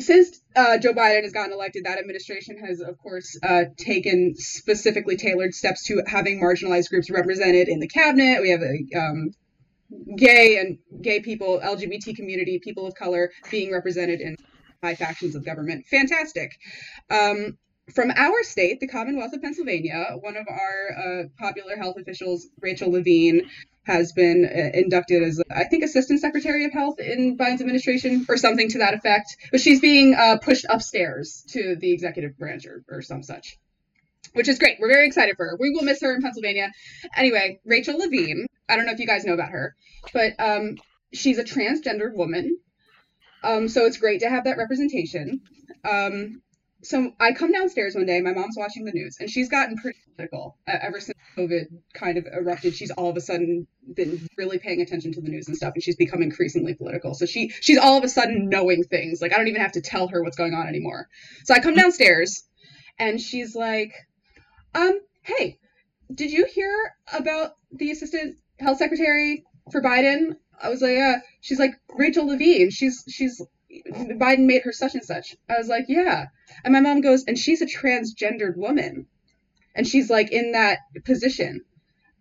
[0.00, 5.16] since uh, Joe Biden has gotten elected, that administration has, of course, uh, taken specifically
[5.16, 8.40] tailored steps to having marginalized groups represented in the cabinet.
[8.40, 9.30] We have a um,
[10.16, 14.36] gay and gay people, LGBT community, people of color being represented in
[14.82, 15.86] high factions of government.
[15.86, 16.58] Fantastic.
[17.10, 17.58] Um,
[17.94, 22.92] from our state, the Commonwealth of Pennsylvania, one of our uh, popular health officials, Rachel
[22.92, 23.50] Levine,
[23.90, 28.36] has been uh, inducted as, I think, Assistant Secretary of Health in Biden's administration or
[28.36, 29.36] something to that effect.
[29.50, 33.58] But she's being uh, pushed upstairs to the executive branch or, or some such,
[34.32, 34.78] which is great.
[34.80, 35.56] We're very excited for her.
[35.58, 36.70] We will miss her in Pennsylvania.
[37.16, 39.74] Anyway, Rachel Levine, I don't know if you guys know about her,
[40.12, 40.76] but um,
[41.12, 42.56] she's a transgender woman.
[43.42, 45.40] Um, so it's great to have that representation.
[45.84, 46.42] Um,
[46.82, 48.20] so I come downstairs one day.
[48.20, 52.16] My mom's watching the news, and she's gotten pretty political uh, ever since COVID kind
[52.16, 52.74] of erupted.
[52.74, 55.82] She's all of a sudden been really paying attention to the news and stuff, and
[55.82, 57.14] she's become increasingly political.
[57.14, 59.20] So she she's all of a sudden knowing things.
[59.20, 61.08] Like I don't even have to tell her what's going on anymore.
[61.44, 62.44] So I come downstairs,
[62.98, 63.92] and she's like,
[64.74, 65.58] "Um, hey,
[66.14, 71.58] did you hear about the assistant health secretary for Biden?" I was like, "Yeah." She's
[71.58, 72.70] like, "Rachel Levine.
[72.70, 73.40] She's she's."
[73.88, 75.36] Biden made her such and such.
[75.48, 76.26] I was like, yeah.
[76.64, 79.06] And my mom goes, and she's a transgendered woman.
[79.74, 81.60] And she's like in that position.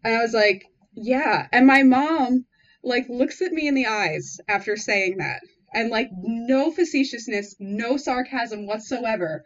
[0.03, 1.47] And I was like, yeah.
[1.51, 2.45] And my mom
[2.83, 5.41] like looks at me in the eyes after saying that.
[5.73, 9.43] And like no facetiousness, no sarcasm whatsoever.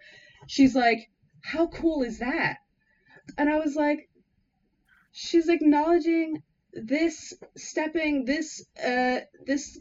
[0.47, 1.09] She's like,
[1.43, 2.57] how cool is that?
[3.37, 4.09] And I was like,
[5.11, 6.43] she's acknowledging
[6.73, 9.79] this stepping this uh this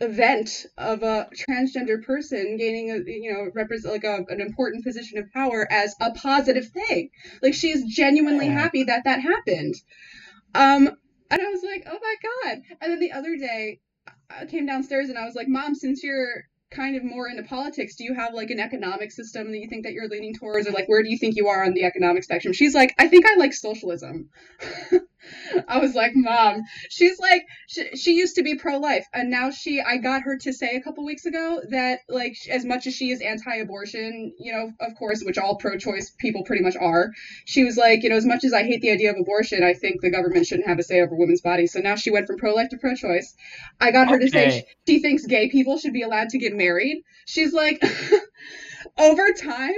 [0.00, 5.18] event of a transgender person gaining a you know represent like a, an important position
[5.18, 7.10] of power as a positive thing.
[7.42, 8.60] Like she's genuinely yeah.
[8.60, 9.74] happy that that happened.
[10.54, 10.90] Um
[11.30, 12.62] and i was like oh my god.
[12.80, 13.80] And then the other day
[14.30, 17.96] i came downstairs and i was like mom since you're kind of more into politics
[17.96, 20.68] do you have like an economic system that you think that you're leaning towards?
[20.68, 22.52] Or like where do you think you are on the economic spectrum?
[22.52, 24.30] She's like i think i like socialism
[25.68, 29.06] I was like, Mom, she's like, she, she used to be pro life.
[29.12, 32.64] And now she, I got her to say a couple weeks ago that, like, as
[32.64, 36.44] much as she is anti abortion, you know, of course, which all pro choice people
[36.44, 37.12] pretty much are,
[37.44, 39.74] she was like, you know, as much as I hate the idea of abortion, I
[39.74, 41.72] think the government shouldn't have a say over women's bodies.
[41.72, 43.34] So now she went from pro life to pro choice.
[43.80, 44.24] I got her okay.
[44.24, 47.02] to say she, she thinks gay people should be allowed to get married.
[47.26, 47.82] She's like,
[48.98, 49.74] over time,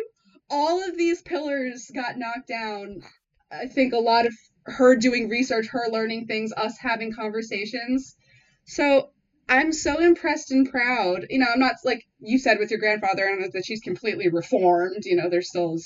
[0.51, 3.03] all of these pillars got knocked down.
[3.51, 4.34] I think a lot of
[4.67, 8.17] her doing research, her learning things, us having conversations.
[8.65, 9.11] So
[9.49, 11.27] I'm so impressed and proud.
[11.29, 15.05] You know, I'm not like you said with your grandfather, and that she's completely reformed.
[15.05, 15.77] You know, there's still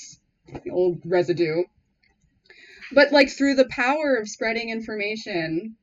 [0.71, 1.63] old residue.
[2.93, 5.75] But like through the power of spreading information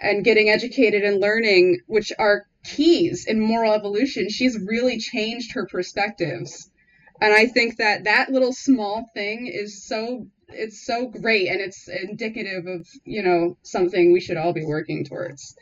[0.00, 5.66] and getting educated and learning, which are keys in moral evolution, she's really changed her
[5.66, 6.70] perspectives.
[7.20, 11.88] And I think that that little small thing is so it's so great and it's
[11.88, 15.56] indicative of you know something we should all be working towards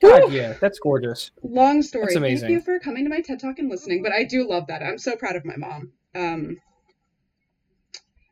[0.00, 1.30] God, yeah, that's gorgeous.
[1.44, 2.06] Long story.
[2.06, 2.48] That's amazing.
[2.48, 4.02] Thank you for coming to my TED Talk and listening.
[4.02, 4.82] But I do love that.
[4.82, 5.92] I'm so proud of my mom.
[6.14, 6.56] Um,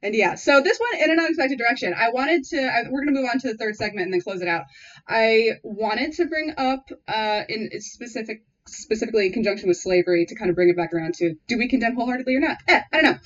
[0.02, 1.94] And yeah, so this one in an unexpected direction.
[1.96, 2.60] I wanted to.
[2.62, 4.64] I, we're gonna move on to the third segment and then close it out.
[5.06, 10.48] I wanted to bring up uh, in specific, specifically in conjunction with slavery, to kind
[10.48, 12.56] of bring it back around to: do we condemn wholeheartedly or not?
[12.66, 13.18] Eh, I don't know.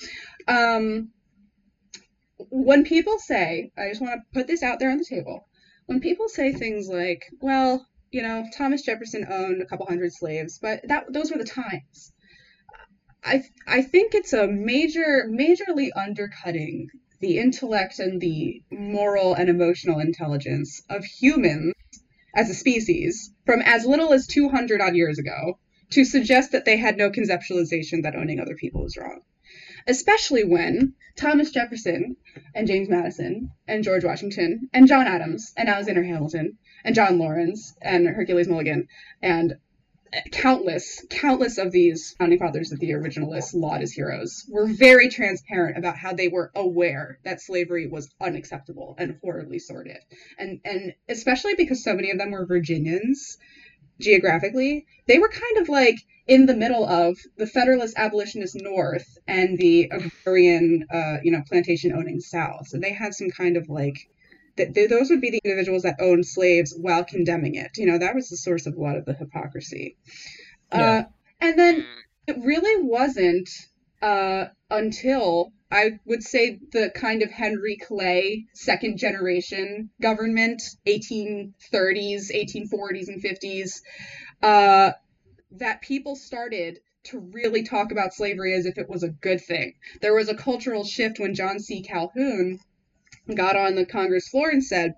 [0.55, 1.11] Um,
[2.55, 5.49] when people say, I just want to put this out there on the table.
[5.87, 10.61] When people say things like, "Well, you know, Thomas Jefferson owned a couple hundred slaves,
[10.63, 12.13] but that those were the times."
[13.25, 16.91] I I think it's a major majorly undercutting
[17.21, 21.75] the intellect and the moral and emotional intelligence of humans
[22.37, 25.59] as a species from as little as 200 odd years ago
[25.91, 29.23] to suggest that they had no conceptualization that owning other people was wrong.
[29.87, 32.17] Especially when Thomas Jefferson
[32.55, 37.75] and James Madison and George Washington and John Adams and Alexander Hamilton and John Laurens
[37.81, 38.89] and Hercules Mulligan
[39.23, 39.55] and
[40.31, 45.77] countless, countless of these founding fathers of the originalists laud as heroes were very transparent
[45.77, 49.99] about how they were aware that slavery was unacceptable and horribly sordid.
[50.39, 53.39] And and especially because so many of them were Virginians
[54.01, 55.97] geographically, they were kind of like
[56.27, 61.93] in the middle of the Federalist abolitionist North and the agrarian, uh, you know, plantation
[61.93, 62.69] owning South.
[62.69, 64.09] So they had some kind of like
[64.57, 67.77] that those would be the individuals that owned slaves while condemning it.
[67.77, 69.97] You know, that was the source of a lot of the hypocrisy.
[70.73, 70.81] Yeah.
[70.81, 71.03] Uh,
[71.41, 71.85] and then
[72.27, 73.51] it really wasn't
[74.01, 81.53] uh, until I would say the kind of Henry Clay second generation government, 1830s,
[82.33, 83.81] 1840s, and 50s,
[84.43, 84.93] uh,
[85.59, 89.75] that people started to really talk about slavery as if it was a good thing.
[90.01, 91.83] There was a cultural shift when John C.
[91.83, 92.59] Calhoun
[93.35, 94.95] got on the Congress floor and said,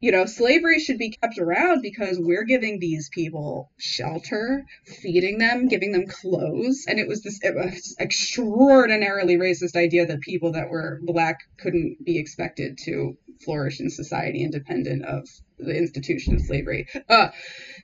[0.00, 5.68] you know, slavery should be kept around because we're giving these people shelter, feeding them,
[5.68, 6.86] giving them clothes.
[6.88, 12.04] And it was this it was extraordinarily racist idea that people that were black couldn't
[12.04, 16.88] be expected to flourish in society independent of the institution of slavery.
[17.08, 17.28] Uh,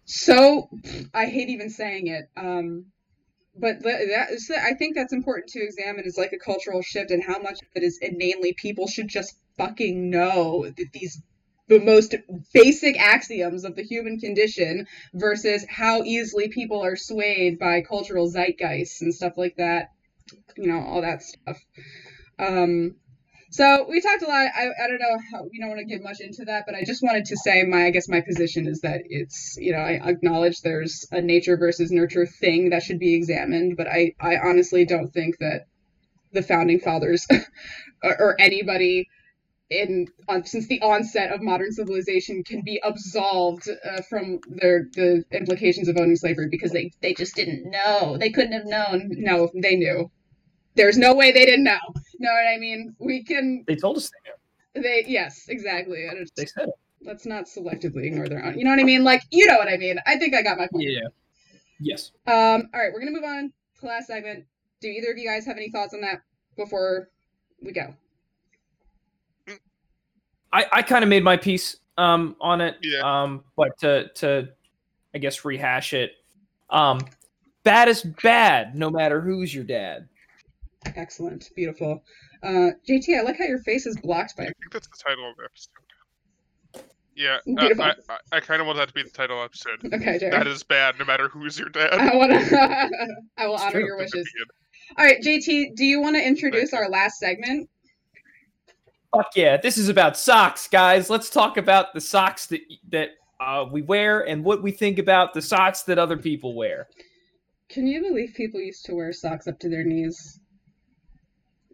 [0.08, 0.70] so
[1.12, 2.30] I hate even saying it.
[2.34, 2.86] Um,
[3.54, 7.22] but that is, I think that's important to examine is like a cultural shift and
[7.22, 11.20] how much of it is inanely people should just fucking know that these
[11.66, 12.14] the most
[12.54, 19.02] basic axioms of the human condition versus how easily people are swayed by cultural zeitgeists
[19.02, 19.90] and stuff like that
[20.56, 21.58] you know all that stuff
[22.38, 22.94] um
[23.50, 24.48] so we talked a lot.
[24.54, 26.84] I, I don't know how we don't want to get much into that but i
[26.84, 30.00] just wanted to say my i guess my position is that it's you know i
[30.04, 34.84] acknowledge there's a nature versus nurture thing that should be examined but i i honestly
[34.84, 35.66] don't think that
[36.32, 37.26] the founding fathers
[38.02, 39.08] or, or anybody
[39.70, 45.24] in on, since the onset of modern civilization can be absolved uh, from their the
[45.32, 48.16] implications of owning slavery because they they just didn't know.
[48.18, 49.08] They couldn't have known.
[49.10, 50.10] No they knew
[50.74, 51.78] there's no way they didn't know
[52.18, 56.34] know what i mean we can they told us they knew they yes exactly just,
[56.36, 56.74] they said it.
[57.02, 59.68] let's not selectively ignore their own you know what i mean like you know what
[59.68, 61.00] i mean i think i got my point yeah
[61.80, 64.44] yes um all right we're gonna move on to the last segment
[64.80, 66.20] do either of you guys have any thoughts on that
[66.56, 67.08] before
[67.62, 67.94] we go
[70.52, 72.76] I, I kind of made my piece um, on it.
[72.82, 73.00] Yeah.
[73.00, 74.48] Um, but to to
[75.14, 76.12] I guess rehash it.
[76.70, 77.00] Um,
[77.64, 80.08] bad is bad, no matter who's your dad.
[80.84, 82.02] Excellent, beautiful.
[82.42, 84.44] Uh, JT, I like how your face is blocked by.
[84.44, 85.72] I think that's the title of the episode.
[87.16, 89.70] Yeah, uh, I, I, I kind of want that to be the title of the
[89.72, 89.92] episode.
[89.92, 91.94] Okay, That is bad, no matter who's your dad.
[91.94, 92.56] I want to.
[93.38, 94.30] I will it's honor your wishes.
[94.96, 97.68] All right, JT, do you want to introduce our last segment?
[99.14, 99.56] Fuck yeah!
[99.56, 101.10] This is about socks, guys.
[101.10, 102.60] Let's talk about the socks that
[102.90, 103.10] that
[103.40, 106.88] uh, we wear and what we think about the socks that other people wear.
[107.68, 110.40] Can you believe people used to wear socks up to their knees?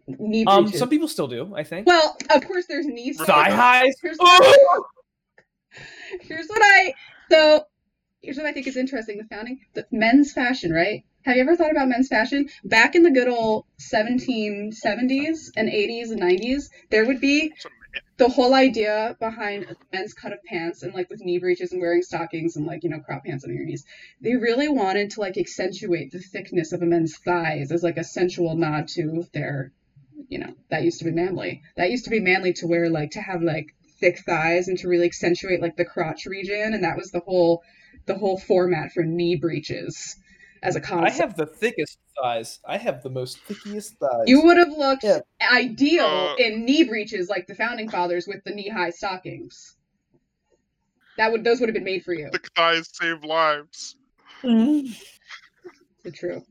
[0.07, 1.53] Knee um, some people still do.
[1.55, 1.87] I think.
[1.87, 3.95] Well, of course, there's knee thigh highs.
[4.01, 4.83] Here's what,
[6.21, 6.93] here's what I
[7.31, 7.65] so
[8.21, 11.03] here's what I think is interesting: the founding, the men's fashion, right?
[11.23, 12.49] Have you ever thought about men's fashion?
[12.63, 17.51] Back in the good old 1770s and 80s and 90s, there would be
[18.17, 22.03] the whole idea behind men's cut of pants and like with knee breeches and wearing
[22.03, 23.85] stockings and like you know crop pants on your knees
[24.21, 28.03] they really wanted to like accentuate the thickness of a man's thighs as like a
[28.03, 29.71] sensual nod to their
[30.29, 33.11] you know that used to be manly that used to be manly to wear like
[33.11, 36.97] to have like thick thighs and to really accentuate like the crotch region and that
[36.97, 37.61] was the whole
[38.05, 40.17] the whole format for knee breeches
[40.65, 41.19] as a concept.
[41.19, 42.59] I have the thickest thighs.
[42.65, 44.23] I have the most thickest thighs.
[44.27, 45.19] You would have looked yeah.
[45.51, 49.75] ideal uh, in knee breeches like the founding fathers with the knee high stockings.
[51.17, 52.29] That would those would have been made for you.
[52.31, 53.95] The thighs save lives.
[54.43, 54.91] Mm-hmm.
[56.03, 56.43] It's true.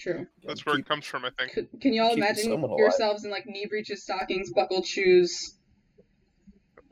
[0.00, 0.26] It's True.
[0.44, 1.52] That's where Keep- it comes from, I think.
[1.52, 2.78] Could, can you all Keeping imagine someone alive.
[2.78, 5.56] yourselves in like knee breeches, stockings, buckled shoes?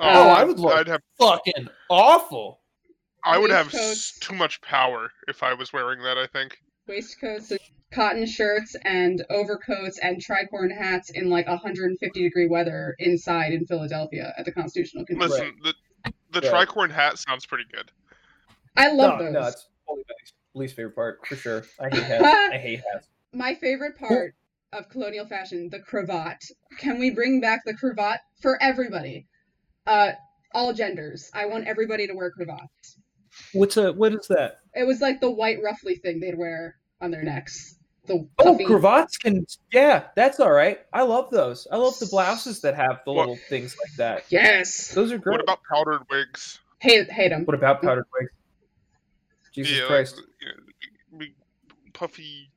[0.01, 2.61] Oh, Uh, I would look I'd have fucking awful.
[3.25, 6.19] I would have s- too much power if I was wearing that.
[6.19, 6.59] I think.
[6.87, 7.61] waistcoats, and
[7.93, 14.33] cotton shirts, and overcoats and tricorn hats in like 150 degree weather inside in Philadelphia
[14.39, 15.55] at the Constitutional Convention.
[15.63, 15.75] Listen,
[16.33, 16.69] the the Right.
[16.69, 17.91] tricorn hat sounds pretty good.
[18.77, 19.33] I love no, those.
[19.35, 20.15] no, it's probably my
[20.55, 21.65] least favorite part for sure.
[21.81, 22.25] I hate hats.
[22.53, 23.09] I hate hats.
[23.33, 24.35] My favorite part
[24.73, 26.39] of colonial fashion, the cravat.
[26.79, 29.27] Can we bring back the cravat for everybody?
[29.87, 30.13] Uh,
[30.55, 31.31] all genders.
[31.35, 32.99] I want everybody to wear cravats.
[33.53, 34.59] What's a what is that?
[34.75, 37.77] It was like the white ruffly thing they'd wear on their necks.
[38.07, 38.65] The Oh, puffy.
[38.65, 39.47] cravats can.
[39.73, 40.81] Yeah, that's all right.
[40.95, 41.67] I love those.
[41.71, 44.25] I love the blouses that have the What- little things like that.
[44.31, 44.89] Yes.
[44.95, 45.33] Those are great.
[45.35, 46.59] What about powdered wigs?
[46.81, 47.45] Hate hate them.
[47.45, 48.33] What about powdered wigs?
[49.53, 50.23] Jesus Yeah, Christ.
[52.01, 52.51] You know, big, puffy,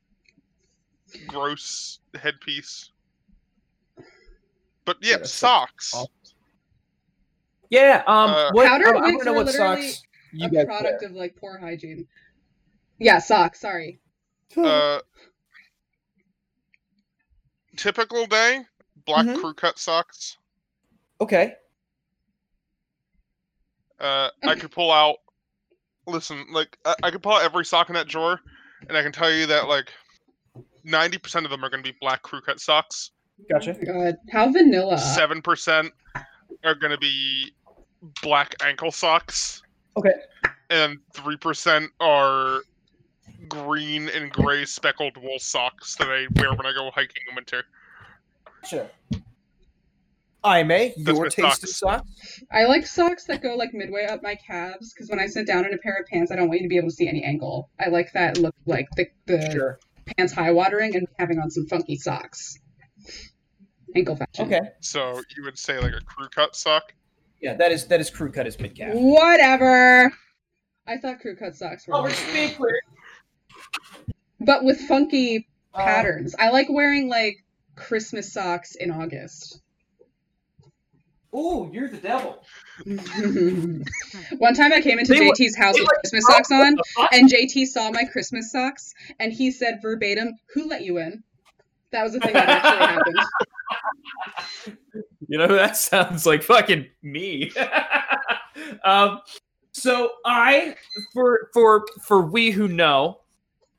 [1.27, 2.91] gross headpiece.
[4.85, 5.93] But yeah, Yeah, socks.
[5.93, 6.11] awful.
[7.69, 8.03] Yeah.
[8.07, 8.29] Um.
[8.31, 10.65] Uh, what, Powdered I, I want wigs know are what literally socks you a guys
[10.65, 12.07] product of like poor hygiene.
[12.99, 13.59] Yeah, socks.
[13.61, 13.99] Sorry.
[14.57, 14.99] Uh,
[17.77, 18.65] typical day,
[19.05, 19.39] black Mhm.
[19.39, 20.37] crew cut socks.
[21.21, 21.55] okay.
[23.99, 25.17] Uh, I could pull out.
[26.07, 28.41] Listen, like I, I could pull out every sock in that drawer,
[28.87, 29.91] and I can tell you that like
[30.83, 33.11] ninety percent of them are going to be black crew cut socks.
[33.49, 33.75] Gotcha.
[33.81, 34.97] Oh God, how vanilla.
[34.97, 35.91] Seven percent
[36.63, 37.51] are going to be
[38.21, 39.61] black ankle socks,
[39.97, 40.13] Okay.
[40.69, 42.61] and three percent are
[43.47, 47.63] green and gray speckled wool socks that I wear when I go hiking in winter.
[48.61, 48.89] Gotcha.
[50.43, 51.77] I may your taste in socks.
[51.77, 52.43] socks.
[52.51, 55.65] I like socks that go like midway up my calves because when I sit down
[55.65, 57.23] in a pair of pants, I don't want you to be able to see any
[57.23, 57.69] ankle.
[57.79, 59.79] I like that look like the, the Sure.
[60.17, 62.57] pants high watering and having on some funky socks.
[63.95, 64.45] Ankle fashion.
[64.47, 64.61] Okay.
[64.79, 66.93] So you would say like a crew cut sock?
[67.39, 68.93] Yeah, that is that is crew cut is mid calf.
[68.93, 70.11] Whatever.
[70.87, 71.95] I thought crew cut socks were.
[71.95, 72.25] Oh, we're just
[74.39, 76.35] but with funky Uh, patterns.
[76.39, 77.43] I like wearing like
[77.75, 79.61] Christmas socks in August.
[81.33, 82.43] Ooh, you're the devil.
[84.37, 86.75] One time I came into They were- JT's house they with were- Christmas socks on,
[86.75, 87.13] What the fuck?
[87.13, 91.23] and JT saw my Christmas socks, and he said verbatim, "Who let you in?"
[91.91, 94.75] That was the thing that actually happened.
[95.27, 97.53] You know, that sounds like fucking me.
[98.83, 99.21] um,
[99.71, 100.75] so I,
[101.13, 103.21] for for for we who know,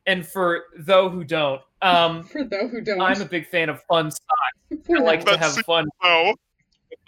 [0.07, 3.83] and for though who don't, um, For those who don't, I'm a big fan of
[3.83, 4.87] fun socks.
[4.87, 6.37] For I like to have fun Oh, with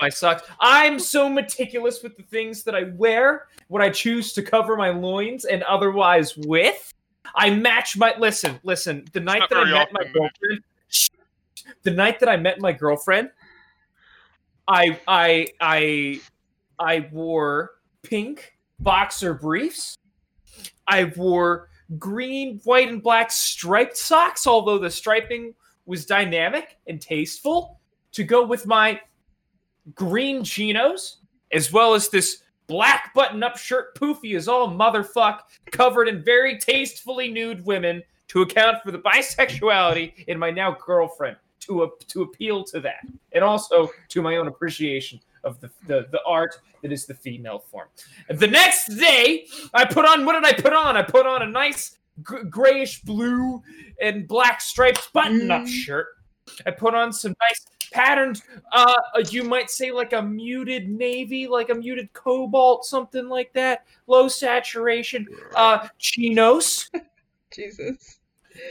[0.00, 0.42] my socks.
[0.60, 4.90] I'm so meticulous with the things that I wear, what I choose to cover my
[4.90, 6.92] loins and otherwise with.
[7.34, 9.04] I match my listen, listen.
[9.12, 10.62] The night that I met my girlfriend,
[11.82, 13.30] the night that I met my girlfriend,
[14.68, 16.20] I I I
[16.78, 17.72] I wore
[18.02, 19.96] pink boxer briefs.
[20.86, 25.54] I wore green, white, and black striped socks, although the striping
[25.86, 27.80] was dynamic and tasteful
[28.12, 29.00] to go with my
[29.94, 31.18] green chinos,
[31.52, 37.30] as well as this black button-up shirt poofy as all motherfuck, covered in very tastefully
[37.30, 42.64] nude women to account for the bisexuality in my now girlfriend to a, to appeal
[42.64, 43.00] to that,
[43.32, 47.58] and also to my own appreciation of the, the the art that is the female
[47.58, 47.88] form.
[48.30, 50.96] The next day, I put on what did I put on?
[50.96, 53.62] I put on a nice g- grayish blue
[54.00, 55.68] and black striped button-up Mm.
[55.68, 56.06] shirt.
[56.66, 58.42] I put on some nice patterned
[58.72, 58.96] uh
[59.30, 63.86] you might say like a muted navy like a muted cobalt something like that.
[64.06, 65.26] Low saturation.
[65.54, 66.90] Uh chinos.
[67.52, 68.18] Jesus.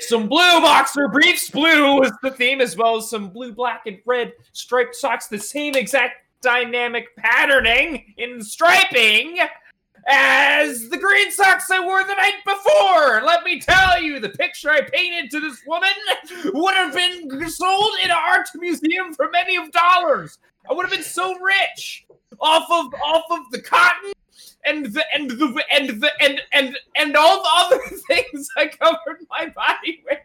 [0.02, 1.50] some blue boxer briefs.
[1.50, 5.28] Blue was the theme as well as some blue black and red striped socks.
[5.28, 9.40] The same exact dynamic patterning in striping
[10.08, 13.22] as the green socks I wore the night before.
[13.26, 15.90] Let me tell you, the picture I painted to this woman
[16.54, 20.40] would have been sold in an art museum for many of dollars.
[20.70, 22.06] I would have been so rich
[22.40, 24.14] off of off of the cotton
[24.66, 29.26] and the and the and the and and and all the other things I covered
[29.30, 30.20] my body with.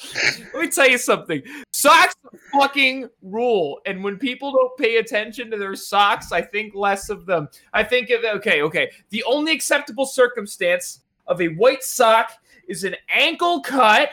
[0.54, 1.42] Let me tell you something.
[1.72, 2.14] Socks
[2.52, 3.80] fucking rule.
[3.86, 7.48] And when people don't pay attention to their socks, I think less of them.
[7.72, 8.90] I think of okay, okay.
[9.10, 12.32] The only acceptable circumstance of a white sock
[12.68, 14.10] is an ankle cut,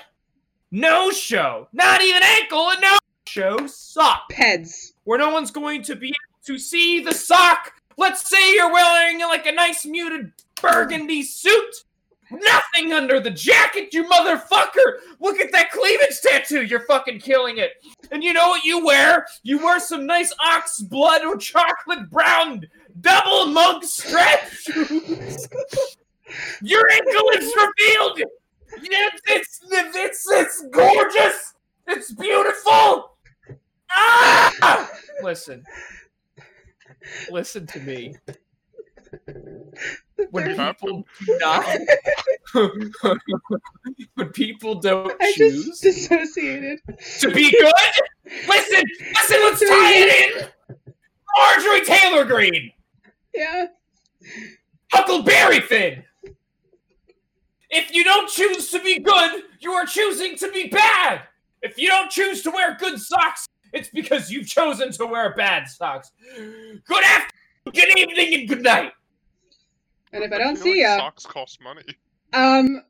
[0.71, 1.67] no show.
[1.73, 4.93] Not even ankle, a no show sock Peds.
[5.03, 7.73] where no one's going to be able to see the sock.
[7.97, 11.83] Let's say you're wearing like a nice muted burgundy suit
[12.31, 14.99] Nothing under the jacket, you motherfucker!
[15.19, 16.63] Look at that cleavage tattoo.
[16.63, 17.71] You're fucking killing it.
[18.11, 19.25] And you know what you wear?
[19.43, 22.67] You wear some nice ox blood or chocolate brown
[23.01, 25.47] double monk stretch shoes.
[26.61, 28.21] Your ankle is revealed.
[28.83, 31.53] Yes, it's it's it's gorgeous.
[31.87, 33.15] It's beautiful.
[33.91, 34.89] Ah!
[35.23, 35.63] Listen.
[37.31, 38.15] Listen to me.
[40.31, 41.65] When people do not,
[44.15, 46.79] when people don't I choose just dissociated.
[47.19, 47.73] to be good,
[48.47, 50.47] listen, listen, let's tie it in.
[51.37, 52.71] Marjorie Taylor Greene.
[53.33, 53.67] Yeah.
[54.91, 56.03] Huckleberry Finn.
[57.69, 61.21] If you don't choose to be good, you are choosing to be bad.
[61.61, 65.67] If you don't choose to wear good socks, it's because you've chosen to wear bad
[65.67, 66.11] socks.
[66.35, 68.91] Good afternoon, good evening, and good night.
[70.13, 71.83] And if I I don't feel see like ya, Socks cost money.
[72.33, 72.81] um,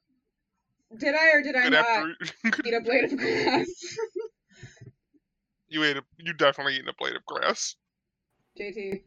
[0.97, 2.15] did I or did I Good not after-
[2.65, 3.67] eat a blade of grass?
[5.67, 7.75] you ate a, you definitely eaten a blade of grass.
[8.59, 9.01] JT.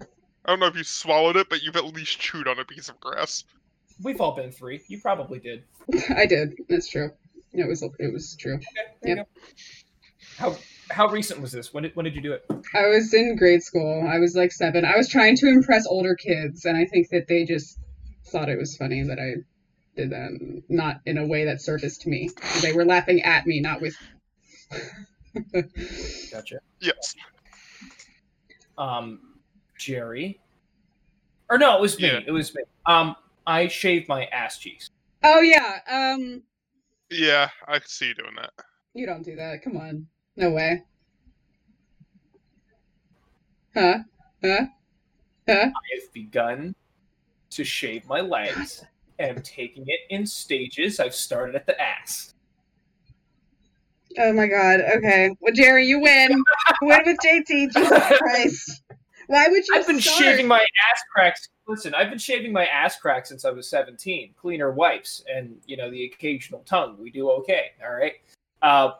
[0.00, 0.06] I
[0.52, 2.98] don't know if you swallowed it, but you've at least chewed on a piece of
[3.00, 3.44] grass.
[4.02, 4.80] We've all been three.
[4.88, 5.64] You probably did.
[6.16, 6.54] I did.
[6.68, 7.10] That's true.
[7.52, 8.58] It was it was true.
[9.02, 9.26] There you go.
[10.38, 10.56] How
[10.90, 11.72] how recent was this?
[11.74, 12.44] When did when did you do it?
[12.74, 14.06] I was in grade school.
[14.08, 14.84] I was like seven.
[14.84, 17.78] I was trying to impress older kids, and I think that they just
[18.26, 19.34] thought it was funny that I
[19.96, 22.30] did that, not in a way that surfaced to me.
[22.62, 23.96] They were laughing at me, not with.
[26.32, 26.58] Gotcha.
[26.80, 27.14] Yes.
[28.76, 29.20] Um,
[29.78, 30.40] Jerry,
[31.50, 32.08] or no, it was me.
[32.08, 32.20] Yeah.
[32.26, 32.62] It was me.
[32.86, 33.16] Um,
[33.46, 34.90] I shaved my ass cheeks.
[35.24, 35.78] oh yeah.
[35.90, 36.42] Um,
[37.10, 38.50] Yeah, I see you doing that.
[38.94, 39.62] you don't do that.
[39.62, 40.06] Come on.
[40.38, 40.84] No way.
[43.74, 43.98] Huh?
[44.44, 44.66] Huh?
[45.48, 45.52] Huh?
[45.52, 46.76] I have begun
[47.50, 48.84] to shave my legs
[49.18, 51.00] and I'm taking it in stages.
[51.00, 52.34] I've started at the ass.
[54.16, 54.80] Oh my god.
[54.98, 55.34] Okay.
[55.40, 56.44] Well, Jerry, you win.
[56.82, 57.72] win with JT.
[57.72, 58.82] Jesus Christ.
[59.26, 59.74] Why would you?
[59.74, 60.18] I've been start?
[60.22, 61.48] shaving my ass cracks.
[61.66, 64.34] Listen, I've been shaving my ass cracks since I was 17.
[64.40, 66.96] Cleaner wipes and, you know, the occasional tongue.
[66.98, 67.72] We do okay.
[67.84, 68.14] All right.
[68.62, 68.92] Uh,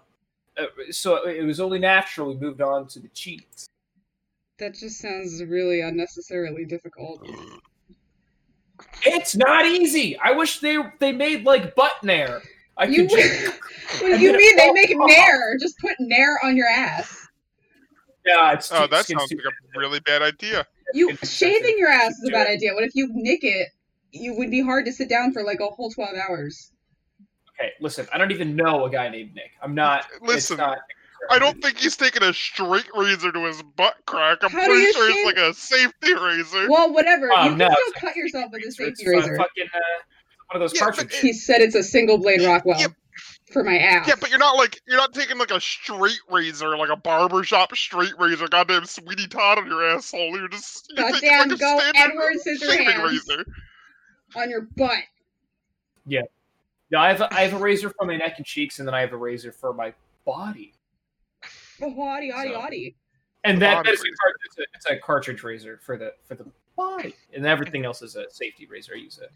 [0.58, 3.66] Uh, so it was only natural we moved on to the cheeks.
[4.58, 7.24] That just sounds really unnecessarily difficult.
[9.04, 10.16] It's not easy.
[10.18, 12.42] I wish they they made like butt nair.
[12.76, 13.46] I You could just,
[14.02, 15.08] What do you mean they make off.
[15.08, 15.56] nair?
[15.60, 17.26] Just put nair on your ass.
[18.24, 20.66] yeah, it's Oh, too, that skin's sounds too- like a really bad idea.
[20.94, 22.72] You shaving your ass is a bad idea.
[22.74, 23.68] What if you nick it?
[24.12, 26.72] You would be hard to sit down for like a whole twelve hours.
[27.60, 29.50] Okay, listen, I don't even know a guy named Nick.
[29.62, 30.06] I'm not.
[30.12, 30.78] it's Listen, not-
[31.30, 34.38] I don't think he's taking a straight razor to his butt crack.
[34.42, 36.70] I'm How pretty sure shave- it's like a safety razor.
[36.70, 37.28] Well, whatever.
[37.34, 39.36] Oh, you can no, still cut yourself with a safety uh, razor.
[39.36, 39.78] fucking uh,
[40.52, 41.20] one of those Yeah, but cartridges.
[41.20, 42.86] He said it's a single blade Rockwell Yeah.
[43.52, 44.06] for my ass.
[44.06, 47.74] Yeah, but you're not like you're not taking like a straight razor, like a barbershop
[47.74, 50.38] straight razor, goddamn Sweeney Todd on your asshole.
[50.38, 53.08] You're just you're taking Goddamn, like go standard Edward shaving Scissorhands.
[53.08, 53.44] razor.
[54.36, 54.98] on your butt.
[56.06, 56.22] Yeah,
[56.96, 59.00] I have a, I have a razor for my neck and cheeks, and then I
[59.00, 59.92] have a razor for my
[60.24, 60.72] body.
[61.82, 62.94] Oh, hottie, hottie, So- hottie.
[63.44, 64.34] And that, Body that is a, razor.
[64.44, 66.44] it's, a, it's a cartridge razor for the for the
[66.76, 68.94] body, and everything else is a safety razor.
[68.94, 69.30] I use it.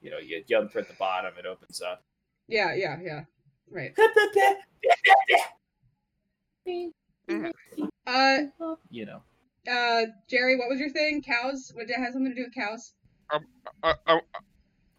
[0.00, 2.04] You know, you, you unthread the bottom, it opens up.
[2.46, 3.24] Yeah, yeah, yeah.
[3.68, 3.94] Right.
[8.06, 8.38] Uh,
[8.90, 9.22] you know,
[9.70, 11.22] uh, Jerry, what was your thing?
[11.22, 11.70] Cows?
[11.74, 12.94] What did it have something to do with cows?
[13.30, 13.38] I
[14.06, 14.20] I,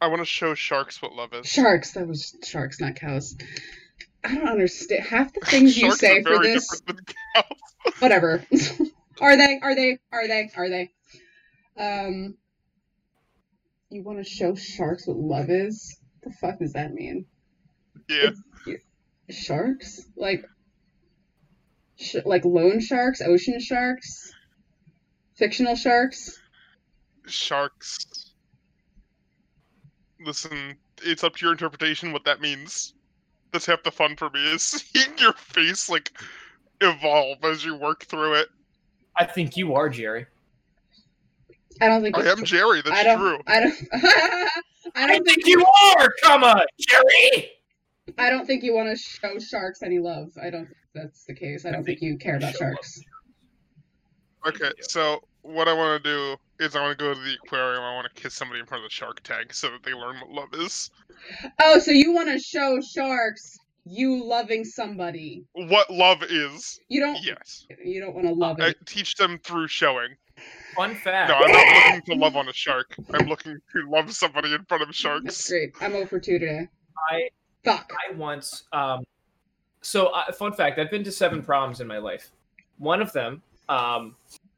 [0.04, 1.48] I want to show sharks what love is.
[1.48, 1.94] Sharks.
[1.94, 3.38] That was sharks, not cows.
[4.22, 6.68] I don't understand half the things you say are for very this.
[6.68, 7.94] different than cows.
[8.00, 8.46] Whatever.
[9.22, 9.60] are they?
[9.64, 9.98] Are they?
[10.12, 10.50] Are they?
[10.58, 10.92] Are they?
[11.78, 12.36] Um.
[13.92, 15.98] You want to show sharks what love is?
[16.22, 17.26] What the fuck does that mean?
[18.10, 18.32] Yeah,
[19.30, 20.02] Sharks?
[20.18, 20.44] Like.
[21.96, 24.34] Sh- like loan sharks, ocean sharks,
[25.38, 26.38] fictional sharks.
[27.26, 28.06] sharks.
[30.24, 32.94] Listen, it's up to your interpretation what that means.
[33.52, 36.12] That's half the fun for me is seeing your face like
[36.82, 38.50] evolve as you work through it.
[39.18, 40.26] I think you are Jerry.
[41.82, 42.18] I don't think.
[42.18, 42.46] I am true.
[42.46, 42.82] Jerry.
[42.84, 43.20] That's I don't.
[43.20, 43.40] true.
[43.48, 43.76] I don't.
[43.94, 44.48] I
[44.96, 45.66] I don't think think you
[45.98, 47.52] are, comma Jerry.
[48.18, 50.30] I don't think you want to show sharks any love.
[50.42, 51.66] I don't think that's the case.
[51.66, 52.74] I I don't think think you care about show love.
[52.76, 53.02] sharks.
[54.48, 57.82] Okay, so what I want to do is I want to go to the aquarium.
[57.84, 60.16] I want to kiss somebody in front of the shark tank so that they learn
[60.20, 60.90] what love is.
[61.62, 65.44] Oh, so you want to show sharks you loving somebody.
[65.54, 66.80] What love is.
[66.88, 67.18] You don't.
[67.24, 67.66] Yes.
[67.84, 68.78] You don't want to love I it.
[68.86, 70.16] teach them through showing.
[70.76, 71.30] Fun fact.
[71.30, 72.96] No, I'm not looking to love on a shark.
[73.14, 75.50] I'm looking to love somebody in front of That's sharks.
[75.50, 75.74] great.
[75.82, 76.68] I'm 0 for 2 today.
[77.12, 77.30] I
[77.64, 77.94] Fuck.
[77.94, 79.04] I once um
[79.82, 82.32] so uh, fun fact I've been to seven proms in my life.
[82.78, 84.16] One of them um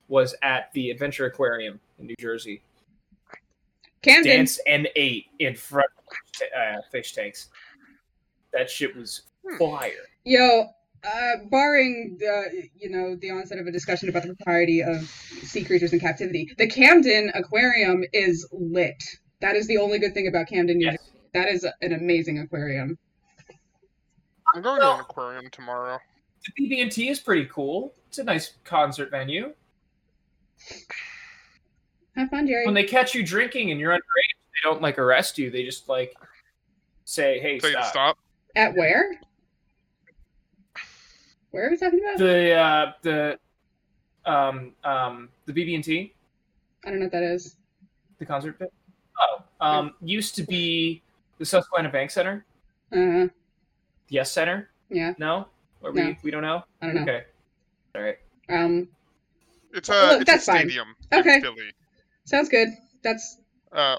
[0.08, 2.62] was at the Adventure Aquarium in New Jersey.
[4.02, 4.32] Camden.
[4.38, 7.50] Danced and ate in front of uh, fish tanks.
[8.54, 9.58] That shit was Hmm.
[9.58, 9.92] fire.
[10.24, 10.68] Yo,
[11.04, 15.04] uh, barring the you know the onset of a discussion about the propriety of
[15.44, 19.04] sea creatures in captivity, the Camden Aquarium is lit.
[19.42, 20.78] That is the only good thing about Camden.
[20.78, 20.98] New Yes.
[21.34, 22.98] That is an amazing aquarium.
[24.56, 26.00] I'm going to an aquarium tomorrow.
[26.58, 27.94] The BB&T is pretty cool.
[28.08, 29.54] It's a nice concert venue.
[32.16, 32.66] Have fun, Jerry.
[32.66, 34.00] When they catch you drinking and you're underage,
[34.54, 35.50] they don't like arrest you.
[35.52, 36.16] They just like
[37.06, 38.18] say, "Hey, So stop." stop.
[38.56, 39.20] At where?
[41.52, 42.18] Where are we talking about?
[42.18, 43.40] The uh, the
[44.26, 46.14] um um the BB&T,
[46.86, 47.56] I don't know what that is.
[48.20, 48.74] the concert pit.
[49.20, 51.02] Oh, um, used to be
[51.38, 52.46] the Susquehanna Bank Center,
[52.92, 52.96] Uh,
[53.28, 53.30] the
[54.10, 54.70] Yes Center.
[54.90, 55.48] yeah, No,
[55.82, 56.08] or No.
[56.08, 56.64] we we don't know.
[56.82, 57.02] I don't know.
[57.04, 57.24] Okay,
[57.96, 58.18] all right.
[58.50, 58.88] Um,
[59.74, 60.60] It's a, Look, it's a that's fine.
[60.62, 61.40] stadium in Okay.
[61.42, 61.72] Philly.
[62.26, 62.70] Sounds good.
[63.04, 63.38] That's
[63.72, 63.98] Uh,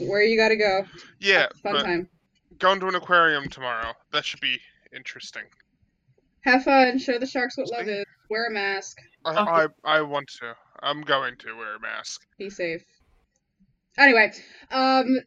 [0.00, 0.84] where you got to go.
[1.20, 2.08] yeah, fun but time.
[2.58, 3.92] going to an aquarium tomorrow.
[4.12, 4.58] That should be
[4.94, 5.44] interesting.
[6.42, 6.98] Have fun.
[6.98, 8.04] Show the sharks what love is.
[8.30, 8.98] Wear a mask.
[9.24, 10.54] I, I I want to.
[10.82, 12.20] I'm going to wear a mask.
[12.38, 12.84] Be safe.
[13.98, 14.32] Anyway,
[14.70, 15.18] um,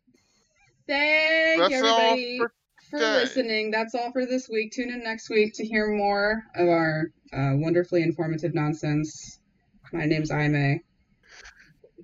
[0.88, 2.54] thank That's you all everybody for
[2.89, 3.14] for today.
[3.16, 3.72] listening.
[3.72, 4.72] That's all for this week.
[4.72, 9.39] Tune in next week to hear more of our uh, wonderfully informative nonsense.
[9.92, 10.82] My name's Aime.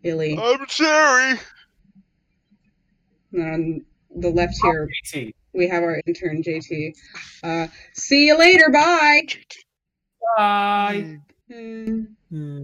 [0.01, 0.37] Billy.
[0.37, 1.39] I'm Cherry.
[3.33, 3.85] And on
[4.15, 5.33] the left here, JT.
[5.53, 6.95] we have our intern, JT.
[7.43, 8.69] Uh, see you later.
[8.71, 9.27] Bye.
[10.37, 11.19] Bye.
[11.51, 12.01] Hmm.
[12.29, 12.63] Hmm.